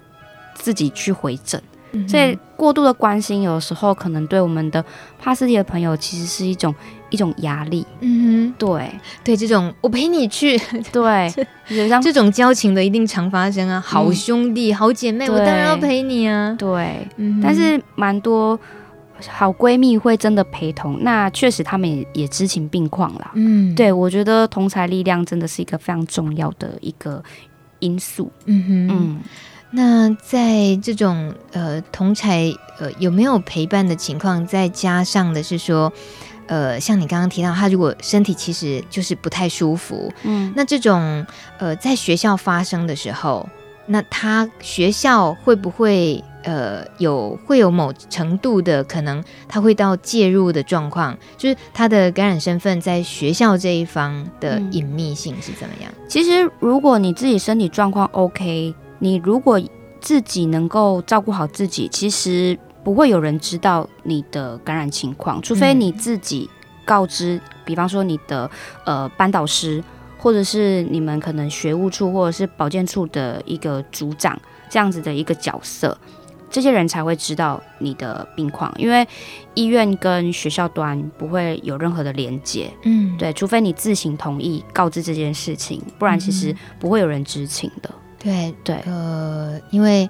[0.54, 1.60] 自己去回诊，
[1.94, 4.84] 嗯，所以过度的关心有时候可能对我们的
[5.18, 6.76] 帕斯提的朋友其实是一种
[7.10, 7.86] 一种压力。
[8.02, 8.92] 嗯哼，对
[9.24, 10.60] 对，这种我陪你去，
[10.92, 11.34] 对，
[12.04, 16.56] 这种交情的一定常发生啊，好兄弟、嗯、好姐妹，我当然要陪你啊。
[16.60, 18.60] 对，嗯，但是蛮多。
[19.30, 23.32] 好闺蜜会真的陪同，那确实他们也也知情病况啦。
[23.36, 27.24] 嗯，对，我觉得同才力量真的是一个非常重要的一个
[27.80, 28.32] 因素。
[28.46, 29.20] 嗯哼，嗯，
[29.72, 35.92] 那在这种呃同才呃有没有陪伴的情况，再加上的是说，
[36.48, 41.26] 呃，像你刚刚提到，他如果身体其实就是不太舒服，嗯，那这种
[41.60, 43.48] 呃在学校发生的时候，
[43.86, 46.24] 那他学校会不会？
[46.44, 55.92] 呃，有会有某程度的可能，他会到介入的状况，就是他的感染身份在学校这一方的隐秘性是怎么样？
[56.08, 59.62] 其实，如果你自己身体状况 OK，你如果
[60.00, 66.50] 自己能够照顾好自己，其实不会有人知道你的感染情况，除非你自己
[66.84, 68.50] 告知，比方说你的
[68.86, 69.84] 呃班导师，
[70.18, 75.96] 或者是你们可能学务处或者是保健处的一个组长这样子的一个角色。
[76.52, 79.08] 这些人才会知道你的病况，因为
[79.56, 87.90] 医院跟学校端不会有任何的连接，嗯，对，除非你自行同意告知这件事情，不然其实不会有人知情的。
[88.20, 90.08] 对对，呃，因为。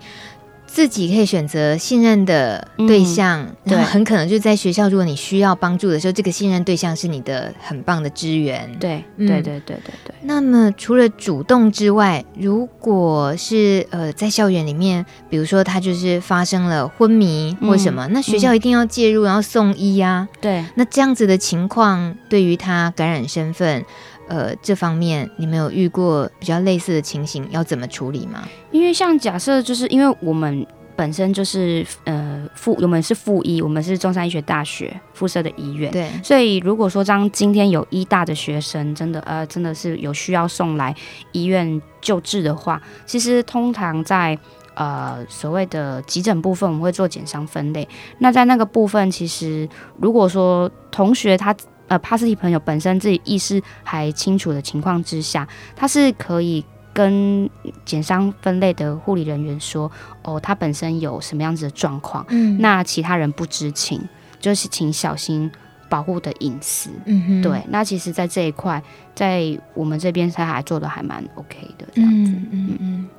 [0.74, 8.70] 自己可以选择信任的对象，嗯、然后很可能就在学校，如果你需要帮助的时候，这个信任对象是你的很棒的支援。
[8.80, 10.16] 对，对，对，对，对，对。
[10.22, 20.28] 那么除了主动之外，如果是呃在校园里面，比如说他就是发生了昏迷或什么，嗯、那学校一定要介入，然后送医呀、啊。
[20.40, 23.84] 对，那这样子的情况，对于他感染身份。
[24.28, 28.48] 呃，这方面你们有遇过比较类似的情形，要怎么处理吗？
[28.72, 40.96] 因为像假设，就是因为我们本身就是呃附，我们是附医，我们是中山医学大学附设的医院，对，所以如果说当今天有医大的学生真的呃真的是有需要送来
[41.34, 44.38] 医院救治的话，其实通常在
[44.76, 47.88] 呃所谓的急诊部分，我们会做减伤分类。
[48.20, 49.68] 那在那个部分，其实
[50.00, 51.54] 如果说同学他。
[51.92, 57.50] 呃，帕斯提朋友本身自己意识还清楚的情况之下，他是可以跟
[57.84, 59.92] 减伤分类的护理人员说，
[60.24, 64.02] 哦，他本身有什么样子的状况，嗯，那其他人不知情，
[64.40, 65.52] 就是请小心
[65.90, 68.82] 保护的隐私，嗯哼，对，那其实，在这一块，
[69.14, 73.10] 在我们这边他还做的还蛮 OK 的，这样子，嗯嗯嗯。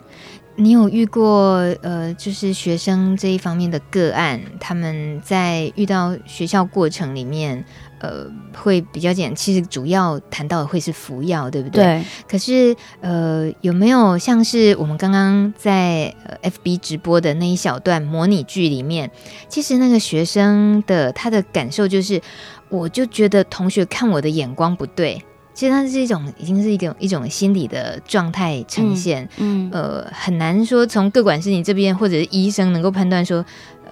[0.55, 7.63] 你有遇过呃，就是学生这一方面的个案，他们在遇到学校过程里面。
[8.03, 9.33] 呃，会比较简。
[9.35, 11.85] 其实主要谈到的会是服药，对不对？
[11.85, 12.05] 对。
[12.29, 16.13] 可是，呃，有没有像是我们刚刚在
[16.43, 19.09] FB 直播的那一小段模拟剧里面，
[19.49, 22.21] 其实那个学生的他的感受就是，
[22.69, 25.23] 我就觉得同学看我的眼光不对。
[25.55, 29.29] 其实它是一种，已经是一种一种心理的状态呈现。
[29.37, 29.69] 嗯。
[29.69, 33.45] 嗯呃，很难说从各管是你这边或者是医生能够判断说。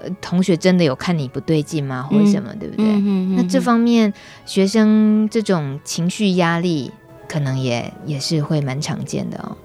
[0.03, 2.03] 呃同学真的有看你不对劲吗？
[2.03, 2.87] 或者什么，嗯、对不对？
[2.87, 4.11] 嗯那这方面
[4.47, 6.91] 学生这种情绪压力，
[7.29, 9.57] 可能也也是会蛮常见的哦。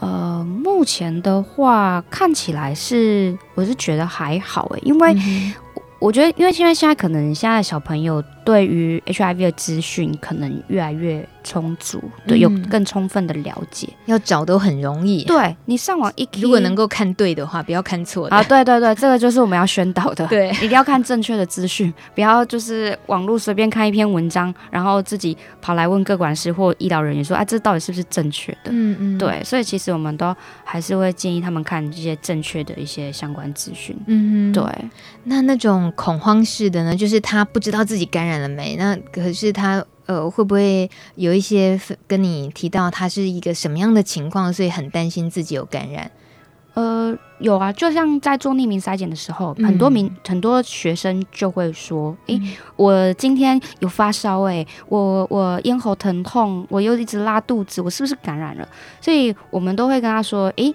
[0.00, 5.14] 呃，目前的话看起来是，我是觉得还好诶，因为。
[5.14, 5.54] 嗯
[5.98, 15.24] 我觉得，因为现在现在可能现在小朋友对于 HIV 的资讯可能越来越充足，对，有更充分的了解，要找都很容易。
[15.24, 18.36] 对，你上网一，如果能够看对的话，不要看错的。
[18.36, 28.70] 啊，对对对，这个就是我们要宣导的， 对， 一定要看正确的资讯，不要就是网络随便看一篇文章，然后自己跑来问各管师或医疗人员说，啊，这到底是不是正确的？
[28.70, 30.32] 嗯嗯，对，所以其实我们都
[30.62, 33.96] 还是会建议他们看这些正确的一些相关资讯。
[34.06, 34.64] 嗯嗯，对，
[35.24, 35.92] 那那种。
[35.96, 38.76] 恐慌式的呢，就是他不知道自己感染了没？
[38.76, 46.10] 那可是他呃，会不会有一些跟你提到他是一个什么样的情况，所以很担心自己有感染？
[46.74, 58.68] 呃，有啊，就像在做匿名筛检的时候，很多名、嗯、很多学生就会说：“诶、欸，我今天有发烧，诶，我我咽喉疼痛，我又一直拉肚子，我是不是感染了？”
[59.00, 60.74] 所以我们都会跟他说：“诶、欸。”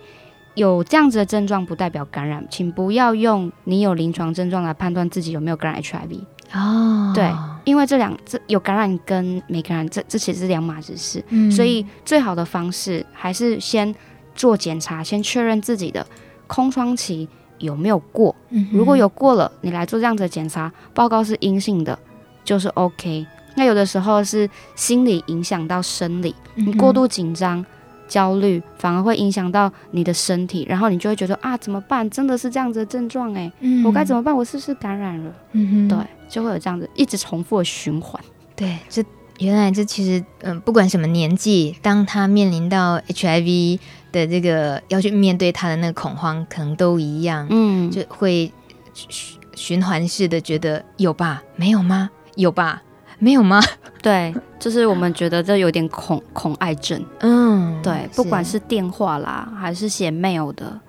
[0.56, 6.20] 有这样子的症状不代表感染，请不要用你有临床症状来判断自己有没有感染 HIV
[6.54, 7.12] 哦。
[7.14, 7.32] 对，
[7.64, 11.24] 因为这两这有感染跟没感染，这这其实是两码子事。
[11.30, 13.94] 嗯，所以最好的方式还是先
[14.36, 16.06] 做检查，先确认自己的
[16.48, 17.28] 空窗期
[17.60, 18.36] 有没有过。
[18.50, 21.98] 嗯，如果有过了，你来做这样子的检查，报告是阴性的，
[22.44, 23.26] 就是 OK。
[23.56, 27.66] 那有的时候是心理影响到生理，你过度紧张。
[28.08, 32.10] 焦虑反而会影响到你的身体，然后你就会觉得啊，怎么办？
[32.10, 34.36] 真的是这样子的症状哎，嗯、我该怎么办？
[34.36, 35.34] 我是不是感染了？
[35.54, 35.98] 嗯哼，对，
[36.32, 38.24] 就会有这样子一直重复的循环。
[38.56, 39.04] 对，这
[39.40, 43.80] 原来这其实嗯，不管什么年纪，当他面临到 HIV
[44.12, 48.52] 的这个要去面对他的那个恐慌，可能都一样，嗯，就会
[48.94, 51.44] 循循环式的觉得有吧？
[51.56, 52.10] 没有吗？
[52.36, 52.82] 有吧？
[53.20, 53.62] 没有吗？
[54.02, 57.04] 对，就是我们觉得这有点恐恐爱症。
[57.20, 60.80] 嗯，对，不管是电话啦，还是写 mail 的，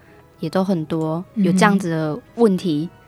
[0.41, 2.89] 也都很多有这样子的问题。
[2.91, 2.99] 嗯、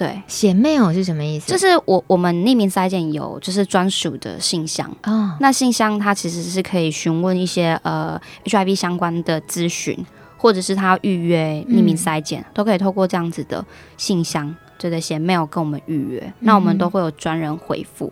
[0.00, 1.52] 对，写 mail 是什么意思？
[1.52, 9.94] 就是我我们匿名筛检有就是专属的信箱啊，哦、那信箱它其实是可以询问一些呃 HIV 相关的咨询，
[10.38, 13.62] 或者是他要预约匿名筛检，嗯、都可以透过这样子的
[13.98, 18.10] 信箱，就得写 mail 跟我们预约，嗯、那我们都会有专人回复。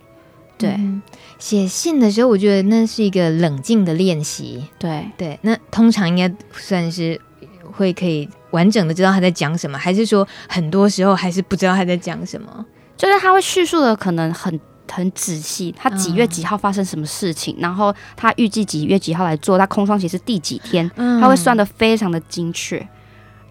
[0.59, 0.79] 对，
[1.39, 4.63] 写信的时候，我觉得那是一个冷静的练习。
[4.77, 7.19] 对对，那通常应该算是
[7.71, 12.65] 会可以完整的知道他在讲什么，还是说很多时候还是不知道他在讲什么？
[12.97, 14.59] 就是他会叙述的可能很
[14.91, 22.85] 很仔细，他几月几号发生什么事情，嗯、然后他预计几月几号来做，他空窗期是第几天，他会算的非常的精确，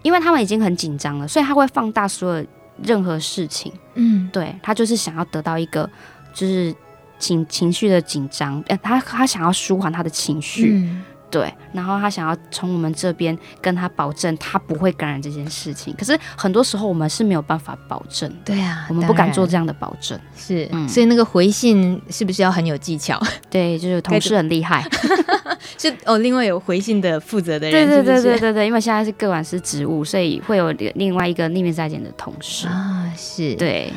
[0.03, 2.45] 因为他们已经很紧张了，所以他会放大所有
[2.83, 3.71] 任何事情。
[3.95, 5.89] 嗯，对，他就是想要得到一个
[6.33, 6.75] 就是
[7.17, 10.73] 情情绪的紧张，呃，他他想要舒缓他的情绪。
[10.73, 15.93] 嗯对，然后他想要从我们这边跟他保证，他不会感染这件事情。
[15.97, 18.31] 可是很多时候我们是没有办法保证。
[18.43, 20.19] 对啊，我们不敢做这样的保证。
[20.35, 23.21] 是，嗯、所以那个回信是不是要很有技巧？
[23.49, 24.83] 对，就是同事很厉害。
[25.77, 27.87] 是哦，另外有回信的负责的人。
[27.87, 33.11] 对对对对对对，因为现在是个管是职务，所以会有另外一个匿名筛检的同事啊。
[33.15, 33.93] 是，对，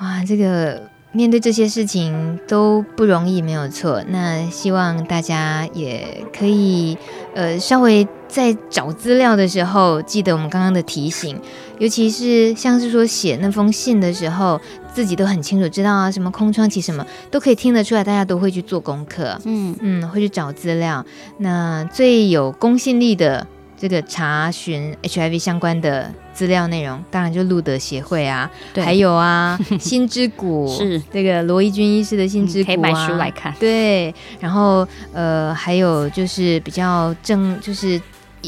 [0.00, 0.91] 哇，这个。
[1.12, 4.02] 面对这些事情都不容易，没有错。
[4.08, 6.96] 那希望大家也可以，
[7.34, 11.38] 呃，稍微在找资料的时候，记得我们刚刚的提醒，
[11.78, 14.58] 尤其是像是说写那封信的时候，
[14.94, 21.04] 自己都很清楚知道啊，什么空窗期什么都可以听得出来，大家都会去做功课，嗯嗯，会去找资料。
[21.38, 23.46] 那最有公信力的。
[23.82, 31.02] 这个查询 HIV 相关的资料内容，当然就路德协会啊，对，还有啊， 心之谷是。
[31.12, 33.52] 这个罗伊军医师的心之谷啊，可以买书来看。
[33.58, 38.00] 对，然后呃，还有就是比较正，就是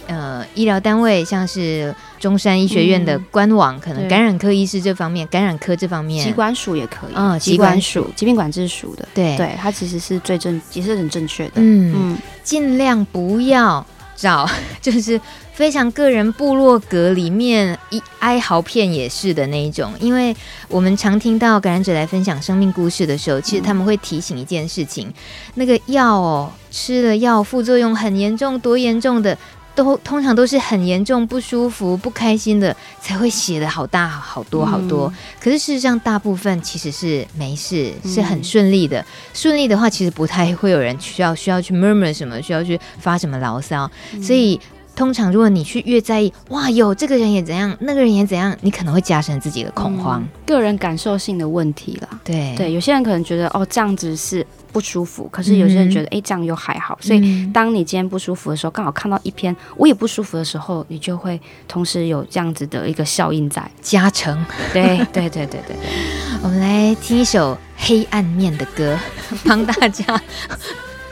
[0.06, 8.08] 呃，医疗单位，像是中山医学院的官网，嗯、可能感染科医师这方面，感染科这方面，疾管署也可以，嗯，疾管署。
[8.14, 11.92] 疾病管制署的，对，对，它其实是最正，也是很正确的，嗯。
[11.96, 13.84] 嗯，尽量不要。
[14.16, 14.48] 找
[14.80, 15.20] 就是
[15.52, 20.34] 非常个人部落格里面一哀嚎片也是的那一种，因为
[20.68, 25.12] 我们常听到感染者来分享生命故事的时候，其实他们会提醒一件事情：
[25.54, 29.36] 那个药哦，吃了药副作用很严重，多严重的。
[29.74, 35.08] 都通常都是很严重、不舒服、不开心的才会写的好大好多好多。
[35.08, 39.04] 嗯、可是事实上，大部分其实是没事，是很顺利的。
[39.32, 43.90] 顺、嗯、利的话，其实不太会有人需要需要去 murmur 什么，需要去发什么牢骚。
[44.12, 44.60] 嗯、所以。
[44.94, 50.22] 通常，如果你去越在意，哇，有这个人也怎样，那个人也怎样，你可能会加深自己的恐慌。
[50.22, 52.08] 嗯、个人感受性的问题啦。
[52.22, 56.96] 对对，有些人可能觉得哦这样子是不舒服，可是有些人觉得哎、嗯、这样又还好。
[57.00, 64.44] 所以当你今天不舒服的时候，刚好看到一篇我也不舒服的时候，你就会同时有这样子的一个效应在加成。
[64.72, 65.76] 对对对对对对，
[66.42, 68.96] 我们来听一首黑暗面的歌，
[69.44, 70.04] 帮大家。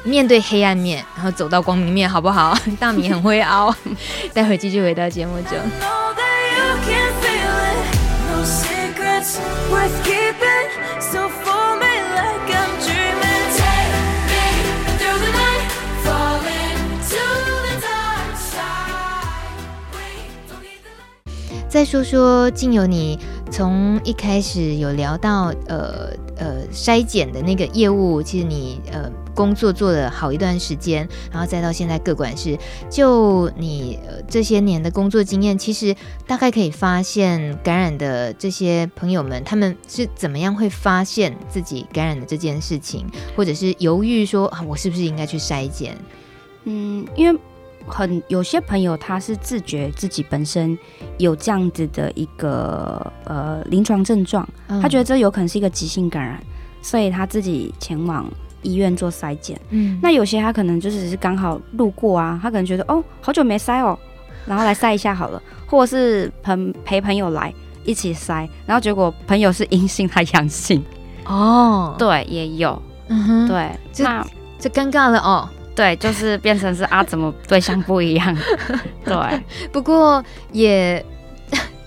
[0.05, 2.57] 面对黑暗面，然后走到光明面，好不好？
[2.79, 3.75] 大米很会熬。
[4.35, 5.59] 待会继续回到节目中。
[21.69, 23.19] 再说说竟有你
[23.51, 26.11] 从一开始有聊到呃
[26.43, 29.11] 呃筛检的那个业务，其实你呃。
[29.35, 32.55] 工作做了好一段时间，然后再到现在各管事，
[32.91, 45.97] 就你呃这些年的工作经验，其实大概可以发现感染的这些朋友们，他们是怎么样会发现自己感染的这件事情，或者是犹豫说啊，我是不是应该去筛检？
[46.65, 47.41] 嗯，因为
[47.87, 50.77] 很有些朋友他是自觉自己本身
[51.19, 56.43] 有这样子的一个呃临床症状，他觉得这有可能是一个急性感染，
[56.81, 58.27] 所以他自己前往。
[58.65, 63.99] 医院做筛检，嗯，那有些他可能就只是刚好路过啊，他可能觉得哦，好久没筛哦，
[64.47, 67.53] 然后来筛一下好了，或者是朋陪朋友来
[67.85, 70.81] 一起筛，然后结果朋友是阴性，他阳性，
[71.25, 73.69] 哦，对，也有，嗯哼，对，
[73.99, 74.25] 那
[74.61, 78.37] 这尴尬了哦，对，就是变成是啊，怎么对象不一样？
[79.05, 79.15] 对，
[79.73, 81.05] 不过也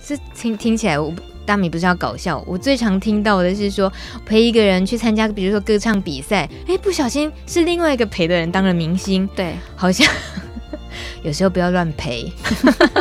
[0.02, 1.12] 是听听起来我。
[1.46, 3.92] 大米不是要搞笑，我最常听到的是说
[4.24, 10.04] 陪一个人去参加，比如说歌唱比赛，哎，不小心是另外一个陪的人当了明星，对，好像
[11.26, 12.32] 有时候不要乱陪，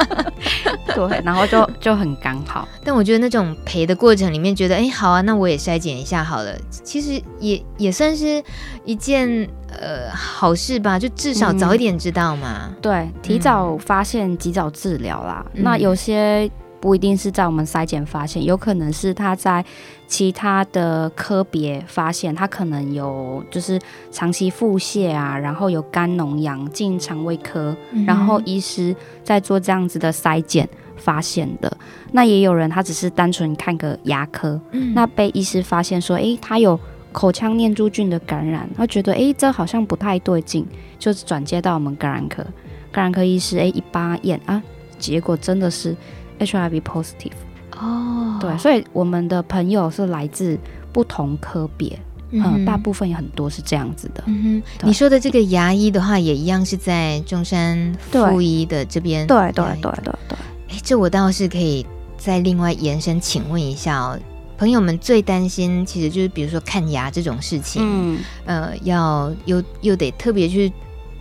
[0.95, 2.67] 对，然后就就很刚好。
[2.83, 8.43] 但我觉得那种陪的过程里面，觉得哎，好啊，那我也筛检一下好了，其实也也算是
[8.83, 15.45] 一件呃好事吧，就至少早一点知道嘛，嗯、对，提早发现，及早治疗啦。
[15.53, 16.49] 嗯、那有些。
[16.81, 19.65] 不一定是在我们筛检发现，有可能是他在
[20.07, 23.79] 其他的科别发现，他可能有就是
[24.11, 31.77] 长期腹泻啊，然后有肝脓疡进肠胃科，嗯、然后医师在做这样子的筛检发现的。
[32.11, 36.79] 那也有人他只是单纯看个牙科，嗯、那被医师发现说，诶，他有
[37.11, 40.65] 口腔念珠菌的感染，他觉得诶，这好像不太对劲，
[40.99, 42.45] 就转接到我们感染科，
[42.91, 44.61] 感染科医师诶一巴验啊，
[44.99, 45.95] 结果真的是。
[46.37, 47.31] HIV positive
[47.79, 50.57] 哦，对，所以我们的朋友是来自
[50.91, 51.97] 不同科别，
[52.31, 54.23] 嗯、呃，大部分有很多是这样子的。
[54.27, 59.27] 嗯哼，你说的这个牙医的话，也一样是在中山附一的这边。
[59.27, 60.37] 对对对对对。
[60.69, 61.85] 哎，这我倒是可以
[62.17, 64.19] 再另外延伸请问一下哦，
[64.57, 70.71] 朋友们最担心其实就是比如说看牙这种事情，嗯，呃，要又又得特别去。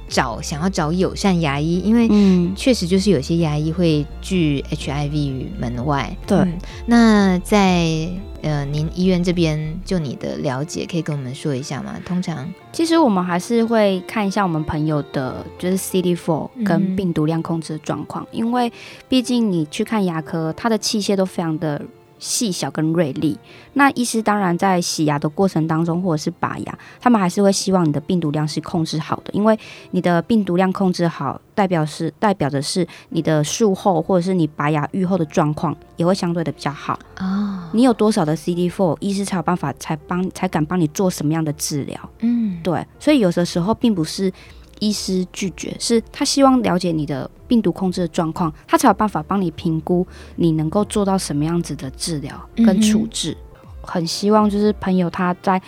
[0.09, 2.09] 找想要找友善牙医，因为
[2.55, 6.17] 确实就是有些牙医会拒 HIV 于门外。
[6.27, 8.09] 对，嗯、那在
[8.43, 11.97] 呃您医院这边，就你的了解，可以跟我们说一下吗？
[12.05, 18.73] 通常，其实我们还是会看一下我们朋友的，就是 CD4 跟病毒量控制的状况，嗯、因为
[19.09, 21.81] 毕竟你去看牙科，它的器械都非常的。
[22.25, 23.39] 细小跟锐利，
[23.75, 29.59] 那医师当然在洗牙的过程当中，或者是拔牙，他们还是会希望你的病毒量是控制好的，因为
[29.91, 37.69] 你的病毒量控制好，代表是代表的是你的术后或者是你拔牙愈后的状况也会相对的比较好哦。
[37.73, 42.11] 你有多少的 CD4，医师才有办法才帮才敢帮你做什么样的治疗？
[42.21, 44.33] 嗯，对，所以有的时候并不是。
[44.81, 50.07] 医师拒绝，是他希望了解你的病毒控制的状况，他才有办法帮你评估
[50.37, 53.37] 你能够做到什么样子的治疗跟处置。
[53.53, 55.61] 嗯、很希望就是朋友他在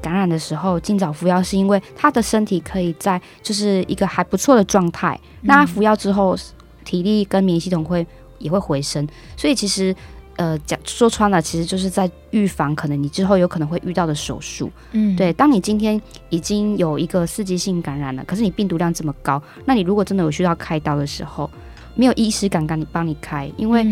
[0.00, 5.18] 感染的时候尽早服药，是因为他的身体可以在就是一个还不错的状态。
[5.42, 6.36] 嗯、那他服药之后，
[6.84, 8.06] 体力跟免疫系统会
[8.38, 9.94] 也会回升，所以其实。
[10.36, 14.70] 呃，讲说穿了，其实就是在预防可能你之后有可能会遇到的手术。
[14.92, 15.32] 嗯，对。
[15.32, 21.48] 当你今天已经有一个刺激性感染了，可是你病毒量这么高，那你如果真的有需要开刀的时候，
[21.94, 23.86] 没有医师敢敢你帮你开，因为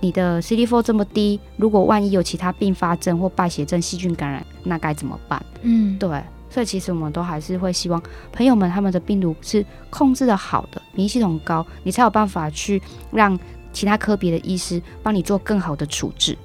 [0.00, 5.44] 你的 CD4 这么低，如果万一有其他并发症或败血症、细菌感染，那该怎么办？
[5.62, 6.22] 嗯，对。
[6.50, 12.80] 所以其实我们都还是会希望朋友们他们的病毒是控制的好的，免疫系统高，你才有办法去
[13.10, 13.38] 让。
[13.72, 16.36] 其他科别的医师帮你做更好的处置。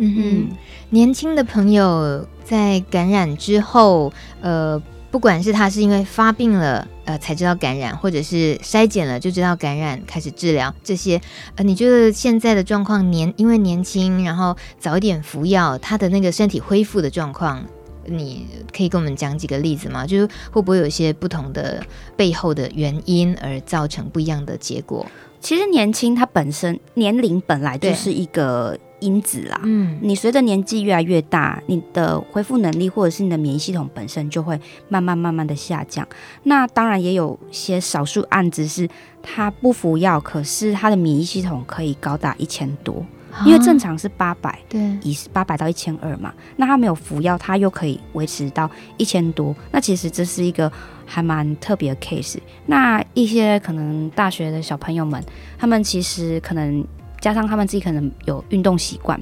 [0.00, 0.56] 嗯哼，
[0.90, 11.20] 年轻的朋友在感染之后，呃，不管是他是因为发病了，呃，才知道感染，或者是筛检了就知道感染，开始治疗这些，
[11.56, 17.64] 呃，你觉得现在的状况年因为年轻，然后早一点服药，他的那个身体恢复的状况，
[18.06, 20.06] 你可以跟我们讲几个例子吗？
[20.06, 21.84] 就是会不会有一些不同的
[22.16, 25.04] 背后的原因而造成不一样的结果？
[25.40, 29.60] 其实年轻，它本身年龄本来就是一个因子啦。
[29.64, 36.06] 嗯，你随着年纪越来越大，你的恢复能力或者是你的免疫系统本身就会慢慢慢慢的下降。
[36.42, 38.88] 那当然也有些少数案子是
[39.22, 43.04] 他不服药，可是他的免疫系统可以高达一千多。
[43.44, 46.32] 因为正常是八百，对，以八百到一千二嘛。
[46.56, 49.54] 那他没有服药，他又可以维持到一千多。
[49.70, 50.72] 那其实这是一个
[51.08, 52.36] 还蛮特别的 case。
[52.66, 55.20] 那一些可能大学的小朋友们，
[55.58, 56.84] 他们其实可能
[57.20, 59.20] 加上他们自己可能有运动习惯，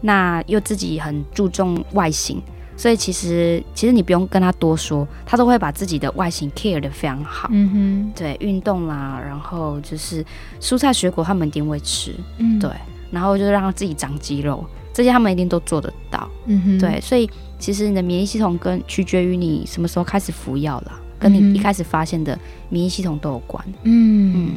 [0.00, 2.42] 那又自己很注重外形，
[2.76, 7.48] 所以其实其实你不用跟他多说，他都会把自己的外形 care 的非常好。
[7.52, 10.24] 嗯哼，对，运动啦，然后就是
[10.60, 12.14] 蔬菜水果他们一定会吃。
[12.38, 12.70] 嗯，对。
[13.10, 14.62] 然后就是让他自己长肌肉，
[14.92, 16.28] 这些他们一定都做得到。
[16.44, 17.26] 嗯哼，对，所以
[17.58, 22.38] 其实你的免疫系统跟取决于你什么时候开始服药了，跟你一开始发现的
[22.68, 23.64] 免疫系统都有关。
[23.82, 24.56] 嗯嗯，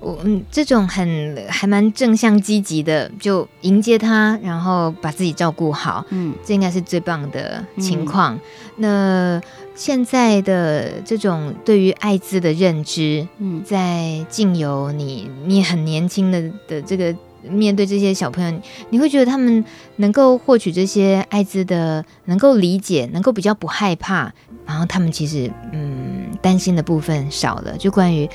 [0.00, 6.04] 我嗯这种很还蛮正向积极的，就迎接他，然后把自己照顾好。
[6.10, 8.34] 嗯，这应该是最棒的情况。
[8.34, 8.40] 嗯、
[8.76, 9.42] 那
[9.74, 17.14] 现在的这种对于艾滋的认知，嗯，在经由你你很年轻的的这个。
[17.42, 18.60] 面对这些小朋友，
[18.90, 19.64] 你会觉得他们
[19.96, 24.32] 能够获取这些艾滋的，能够理解，能够比较不害怕，
[24.66, 28.28] 然后他们其实嗯担心的部分少了，就关于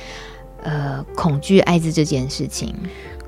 [0.62, 2.74] 呃恐惧艾滋这件事情，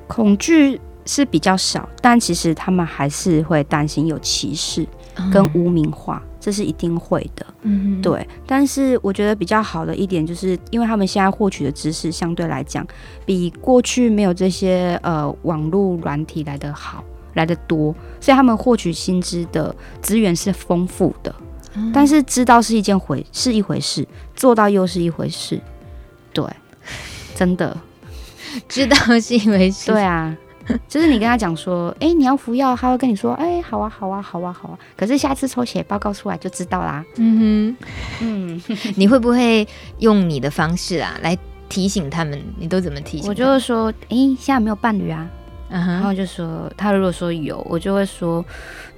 [0.07, 4.87] 恐惧是比较少，但其实他们还是会担心有歧视
[5.33, 6.23] 跟污名化。
[6.25, 8.27] 嗯这是一定会的，嗯，对。
[8.47, 12.87] 但是我觉得比较好的一点，就是因为他们现在获取的知识相对来讲，
[13.27, 21.35] 比过去没有这些呃网络软体来的好，来得多，所以他们获取薪资的资源是丰富的。
[21.75, 25.61] 嗯、但是知道是一件回是一回事，做到又是一回事，
[26.33, 26.43] 对，
[27.35, 27.77] 真的
[28.71, 30.35] 知道是一回事，对啊。
[30.89, 34.79] 就是你跟他讲说，哎、欸，你要服药，他会跟你说，哎、欸，好啊，好啊，好啊，好啊。
[34.97, 37.05] 可是下次抽血报告出来就知道啦。
[37.17, 37.87] 嗯哼，
[38.23, 38.63] 嗯，
[38.97, 39.67] 你会不会
[39.99, 41.37] 用你的方式啊来
[41.69, 42.41] 提醒他们？
[42.59, 43.29] 你都怎么提醒？
[43.29, 45.29] 我就会说，哎、欸，现在没有伴侣啊。
[45.71, 48.45] 然后就说，他如果说有，我就会说，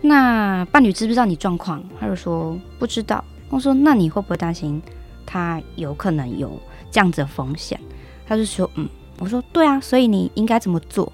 [0.01, 1.83] 那伴侣知不知道你状况？
[1.99, 3.25] 他就说不知道。
[3.49, 4.81] 我说，那你会不会担心
[5.27, 6.61] 他有可能有
[6.91, 7.79] 这样子的风险？
[8.27, 8.89] 他就说，嗯。
[9.18, 11.12] 我说，对啊，所以你应该怎么做？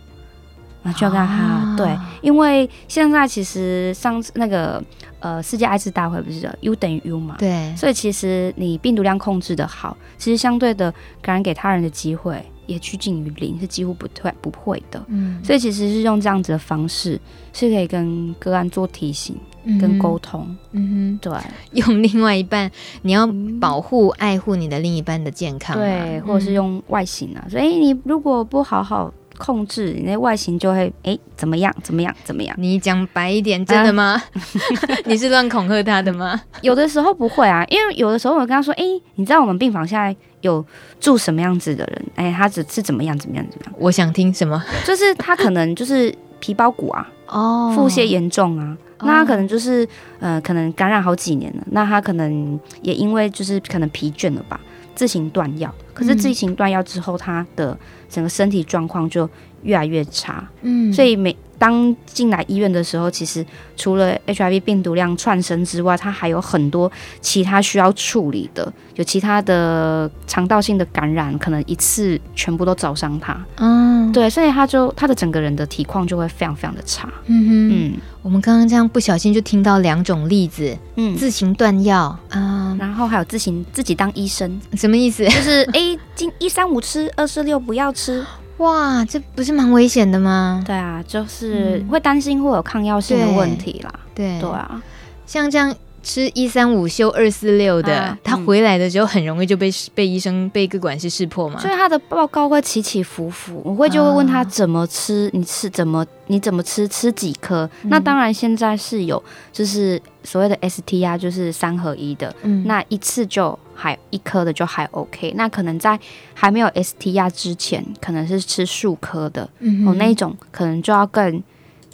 [0.86, 4.80] 那就要跟他、啊、对，因为现在其实上次那个
[5.18, 15.04] 呃世界艾滋大会不是 U 等于 U 嘛，对，所以其实你病毒量控制的好，其实相对的感染给他人的机会也趋近于零，是几乎不会不会的。
[15.08, 17.20] 嗯，所以其实是用这样子的方式
[17.52, 19.36] 是可以跟个案做提醒
[19.80, 20.46] 跟沟通。
[20.70, 21.32] 嗯哼，对，
[21.72, 22.70] 用另外一半，
[23.02, 23.28] 你要
[23.60, 29.12] 保护、嗯、爱护你的另一半的健康，对，或者是用外形啊，所以你如果不好好。
[29.38, 32.54] 控制你那外形就会哎、欸、怎么样怎么样怎么样？
[32.58, 34.04] 你讲白一点，真的吗？
[34.12, 34.22] 啊、
[35.06, 36.40] 你是乱恐吓他的吗？
[36.62, 40.64] 有的时候不会啊，因为有的时候我跟他说，哎、欸，你知道我们病房现在有
[41.00, 42.04] 住什么样子的人？
[42.16, 43.74] 哎、欸，他只是怎么样怎么样怎么样？
[43.78, 44.62] 我想听什么？
[44.84, 49.86] 就是他可能就是皮包骨啊，哦，腹泻严重啊，那他可能就是
[50.20, 54.60] 呃，可能感染好几年了，那他可能也因为就是可能疲倦了吧。
[54.94, 57.78] 自行断药，可是自行断药之后，他的
[58.08, 59.28] 整个身体状况就
[59.62, 60.48] 越来越差。
[60.62, 63.44] 嗯，所以每当进来医院的时候，其实
[63.76, 66.90] 除了 HIV 病毒量窜升之外，它还有很多
[67.20, 73.38] 其他需要处理的，有其他的肠道性的感染，可能一次全部都找上他。
[73.56, 77.08] 嗯，对，所以他就他的整个人的体况就会非常非常的差。
[77.26, 85.24] 嗯哼，嗯，我们刚刚这样不小心就听到两种例子，嗯，自行断药啊，然后还有自行自己当医生，什么意思？
[85.28, 88.24] 就是 A，今一三五吃，二四六不要吃。
[88.58, 90.62] 哇，这不是蛮危险的吗？
[90.66, 93.92] 对啊，就是会担心会有抗药性的问题啦。
[94.14, 94.82] 对对啊，
[95.26, 95.74] 像这样
[96.06, 101.58] 吃一三五休二四六的，啊、他回来的时候很容易就被被医生被个管事识破嘛。
[101.58, 107.68] 所以他的报告会起起伏伏，我会就会问他怎么吃，啊、你吃怎么你怎么吃，吃几颗？
[107.82, 109.20] 嗯、那当然现在是有
[109.52, 113.58] 就是所谓的 STR，，就是三合一的，嗯，那一次就。
[113.78, 116.00] 还一颗的就还 OK，那可能在
[116.32, 121.42] 还没有 STR 之前，可能是吃数颗的，嗯，哦，那一种可能就要更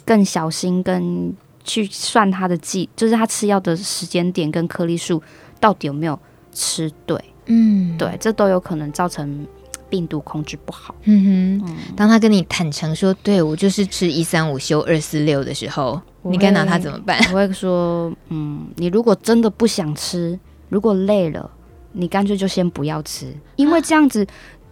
[0.05, 1.33] 更小心，跟
[1.63, 5.21] 去算他的剂，就是他吃药的时间点跟颗粒数
[5.59, 6.17] 到底有没有
[6.51, 9.45] 吃对，嗯，对，这都有可能造成
[9.89, 10.93] 病毒控制不好。
[11.03, 17.19] 嗯哼，嗯，当他跟你坦诚说，对，我就是吃一三五休二四六的时候，你该拿他怎么办？
[17.31, 20.39] 我会说，嗯，你如果真的不想吃，
[20.69, 21.49] 如果累了。
[21.95, 24.25] 你干脆就先不要吃，因为这样子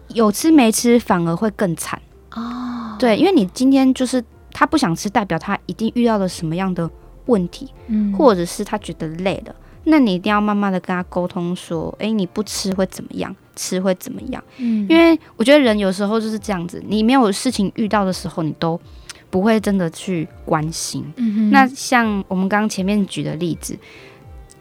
[0.07, 2.01] 有吃没吃反而会更惨
[2.33, 2.95] 哦。
[2.97, 4.23] 对，因为你今天就是
[4.53, 6.89] 他不想吃，代表他一定遇到了什么样的
[7.25, 13.35] 问题，嗯，或者是他觉得累了，那你一定要慢慢的跟他沟通说，诶，你不吃会怎么样？
[13.55, 14.43] 吃会怎么样？
[14.57, 18.79] 嗯，因为我觉得人有时候就是这样子，你没有事情遇到的时候，你都
[19.29, 21.03] 不会真的去关心。
[21.17, 23.77] 嗯哼，那像我们刚刚前面举的例子，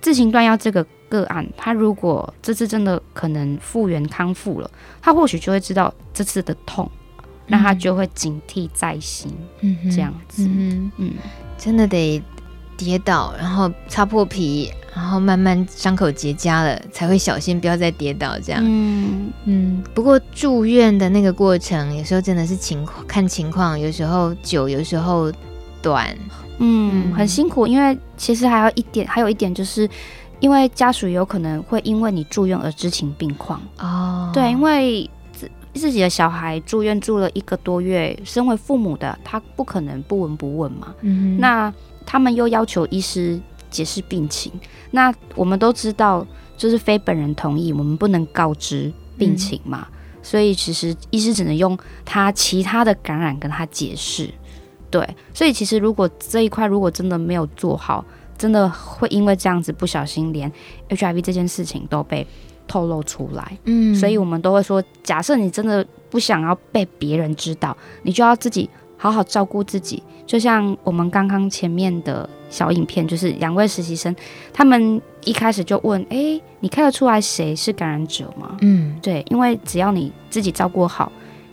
[0.00, 0.86] 自行断药这个。
[1.10, 4.70] 个案，他如果这次真的可能复原康复了，
[5.02, 6.88] 他或许就会知道这次的痛，
[7.50, 9.30] 那、嗯、他就会警惕在心，
[9.60, 11.12] 嗯，这样子，嗯，嗯。
[11.58, 12.22] 真的得
[12.76, 19.32] 跌倒，然后擦破皮，然后慢慢伤口结痂了，才会小心不要再跌倒，这样，嗯。
[19.44, 19.82] 嗯。
[19.92, 25.30] 不过住院的那个过程，有时候真的是情况看情况，有时候久，有时候
[25.82, 26.16] 短，
[26.58, 27.14] 嗯，嗯。
[27.14, 29.88] 很辛苦，因为其实还有一点，还有一点就是。
[30.40, 33.60] 因为家属有可能会因为你住院而知情病况。
[33.78, 35.10] 哦，对，因为
[35.74, 40.94] 自自己的小孩住院住了一个多月，身为父母的他不可能不闻不问嘛。
[41.00, 41.72] 嗯，那
[42.06, 43.40] 他们又要求医师
[43.70, 44.52] 解释病情，
[44.92, 46.24] 那我们都知道，
[46.56, 49.88] 就是非本人同意，我们不能告知病情嘛。
[49.90, 54.30] 嗯、所以其实医师只能用他其他的感染跟他解释。
[54.90, 55.04] 对，
[55.34, 58.04] 所以其实如果这一块如果真的没有做好。
[58.38, 60.50] 真的会因为这样子不小心，连
[60.88, 62.26] HIV 这件事情都被
[62.70, 63.58] 透露出来。
[63.64, 70.00] 嗯，所以我们都会说，假设你真的不想要被别人知道，你就要自己好好照顾自己。
[70.24, 74.14] 就像我们刚刚前面的小影片，就是两位实习生，
[74.52, 81.10] 他们一开始就问：“诶，你看得出来谁是感染者吗？”嗯，对，因为只要你自己照顾好。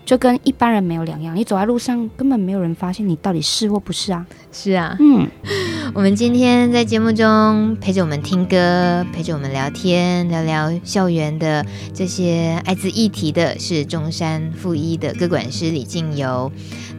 [0.07, 4.25] 就跟一般人没有两样，你走在路上根本没有人发现你到底是或不是啊。
[4.53, 5.27] 是啊，嗯，
[5.93, 16.49] 我们今天在节目中陪着我们听歌，陪着我们聊天，聊聊校园的这些艾滋议题的，是中山附一的歌管师李静游。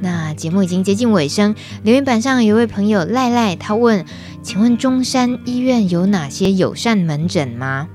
[0.00, 1.54] 那节目已经接近尾声，
[1.84, 4.04] 留言板上有一位朋友赖赖，他问：
[4.42, 7.88] 请问中山医院有哪些友善门诊吗？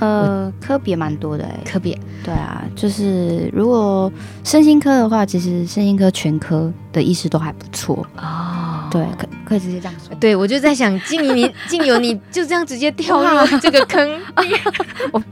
[0.00, 1.98] 呃，科别蛮多的哎，科别。
[2.22, 4.10] 对啊，就是如果
[4.42, 8.06] 身心科的话，其实身心科全科的医师都还不错。
[8.16, 8.88] 哦。
[8.90, 10.14] 对，可可以直接这样说。
[10.20, 14.20] 对，我就在想，静怡你静友你就这样直接跳入这个坑，
[15.10, 15.22] 我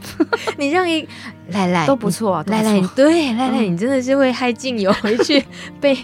[0.58, 1.06] 你让一
[1.52, 5.42] 赖赖都不错，赖赖对 赖赖，你真的是会害静友回去
[5.80, 5.96] 被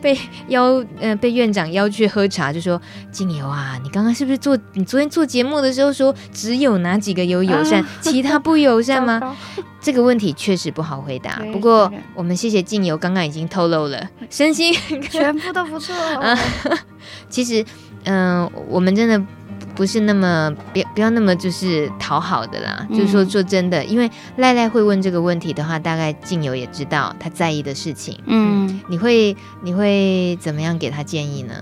[0.00, 2.80] 被邀呃被院长邀去喝茶，就说
[3.10, 9.36] 静友啊，你刚刚是不是做你昨天做节目的时候说只有哪几个有友善，其他不友善吗？
[9.80, 11.42] 这个问题确实不好回答。
[11.52, 14.72] 不过我们谢谢静友刚刚已经透露了，身心
[15.10, 16.38] 全部都不错啊。
[17.28, 17.62] 其实
[18.04, 19.22] 嗯，我们真的。
[19.74, 28.18] 不是那么不要不要那么就是讨好的啦，嗯、就是说说真的，因为赖赖会问这个问题的话，大概静友也知道他在意的事情。
[28.26, 31.54] 嗯，你会你会怎么样给他建议呢？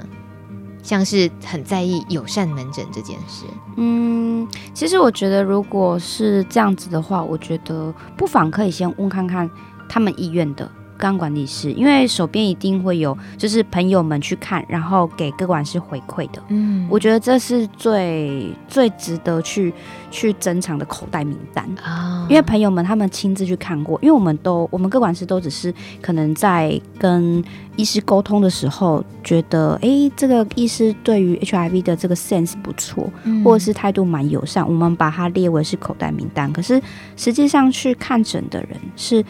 [0.83, 3.45] 像是很在意友善门诊这件事。
[3.77, 9.49] 嗯，其实我觉得如果是这样子的话，我觉得不妨可以先问看看
[9.89, 10.69] 他们医院的。
[11.03, 16.41] 个案管理师，因为手边一定会有，就是朋友们去看，然后给各管师回馈的。
[16.47, 19.75] 嗯，我觉得这是最最值得去
[20.13, 22.25] 去珍藏的口袋名单啊。
[22.31, 27.43] 因为朋友们他们亲自去看过，因为我们都我们各管师都只是可能在跟
[27.75, 36.53] 医师沟通的时候，觉得哎、欸，这个医师对于 HIV 的这个 sense 不错，嗯、或者是态度蛮友善，我们把它列为是口袋名单。
[36.53, 36.81] 可是
[37.17, 39.25] 实际上去看诊的人是。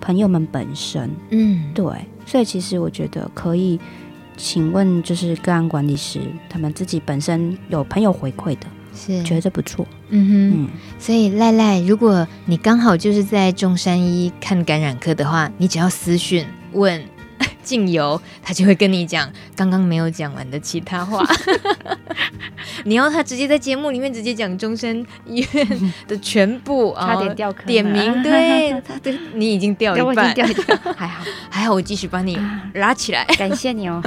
[0.00, 1.84] 朋友们本身，嗯，对，
[2.26, 3.78] 所以其实我觉得可以，
[4.36, 9.22] 请问就是个案管理师，他们自己本身有朋友回馈的，是。
[9.22, 10.68] 觉得不错，嗯哼，嗯，
[10.98, 17.02] 所以赖赖，如果你刚好就是在中山医看感染科的话，你只要私讯问。
[17.68, 21.22] 静友，他就会跟你讲刚刚没有讲完的其他话。
[22.84, 24.96] 你要他直接在节目里面直接讲中山
[25.26, 32.38] 医院的全部啊， 差点掉坑，点名， 对，对，你已经掉一半，掉一半，还好，还好，我继续帮你
[32.74, 34.02] 拉起来，感谢你哦。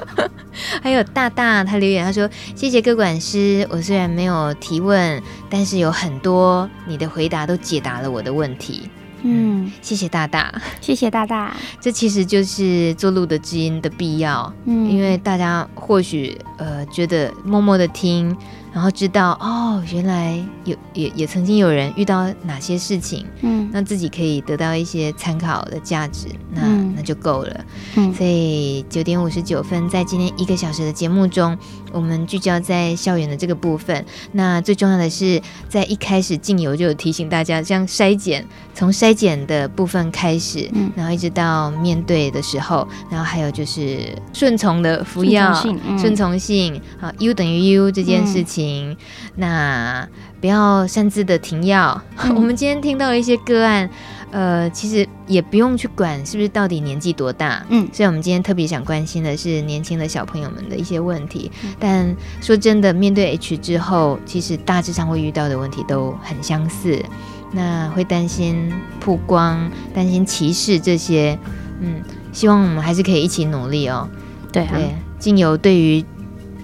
[0.81, 8.89] 还有大大他留言，他说谢谢各管师，我虽然没有提问，但是有很多你的回答都解答了我的问题。
[9.23, 11.55] 嗯，谢谢大大，谢谢大大。
[11.79, 18.35] 这其实就是做路的知音的必要，嗯，因为大家或许呃觉得默默的听。
[18.73, 27.65] 然后知道哦，原来有也也曾经有人遇到哪些事情，嗯，那自己可以得到一些参考的价值，那、嗯、那就够了。
[27.97, 31.57] 嗯，所以九点五十九分，在今天一个小时的节目中，
[31.91, 34.05] 我们聚焦在校园的这个部分。
[34.33, 48.91] 那最重要的是，在一开始静友就有提醒大家，这样筛检，从筛检的部分开始，嗯，然后一直到面对的时候，然后还有就是顺从的服药，顺从性，嗯、顺从性，好，U 等于 U 这件事情。
[48.91, 48.97] 嗯
[49.35, 50.07] 那
[50.41, 52.01] 不要擅自的停药。
[52.23, 53.89] 嗯、 我们今天听到一些个案，
[54.31, 61.51] 呃，其实也不用去管是不是到底年纪多大，嗯，所以我们今天特别想关心的是年轻的小朋友们的一些问题。
[61.63, 67.03] 嗯、但说真的，面对 H 之后，其实大致上会遇到的问题都很相似。
[67.51, 71.37] 那会担心曝光，担心歧视这些，
[71.81, 72.01] 嗯，
[72.31, 74.09] 希望我们还是可以一起努力哦。
[74.51, 76.03] 对，啊、对，静友对于。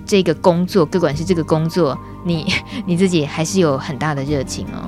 [0.10, 2.46] 这个工作，不管是这个工作，你
[2.88, 4.88] 你自己还是有很大的热情哦。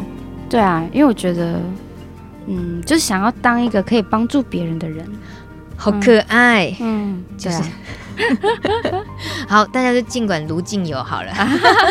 [0.49, 1.59] 对啊，因为我觉得，
[2.49, 5.05] 嗯，就是想要当一个可以帮助别人的人，
[5.77, 6.75] 好可爱。
[6.79, 7.61] 嗯，嗯就是。
[9.47, 11.31] 好，大家就尽管卢静友好了。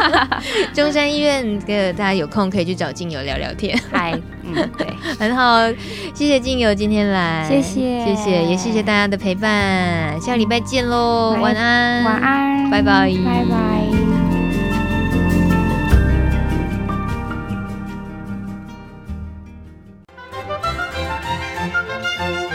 [0.75, 3.79] 中山医院，个大家有空可以去找静友聊聊天。
[3.91, 4.87] 嗨，嗯，对，
[5.19, 5.67] 很好，
[6.13, 14.08] 谢谢静友今天来，谢谢，谢谢，也谢谢大家的陪伴，下礼拜见喽，晚安，晚安，拜拜，拜拜。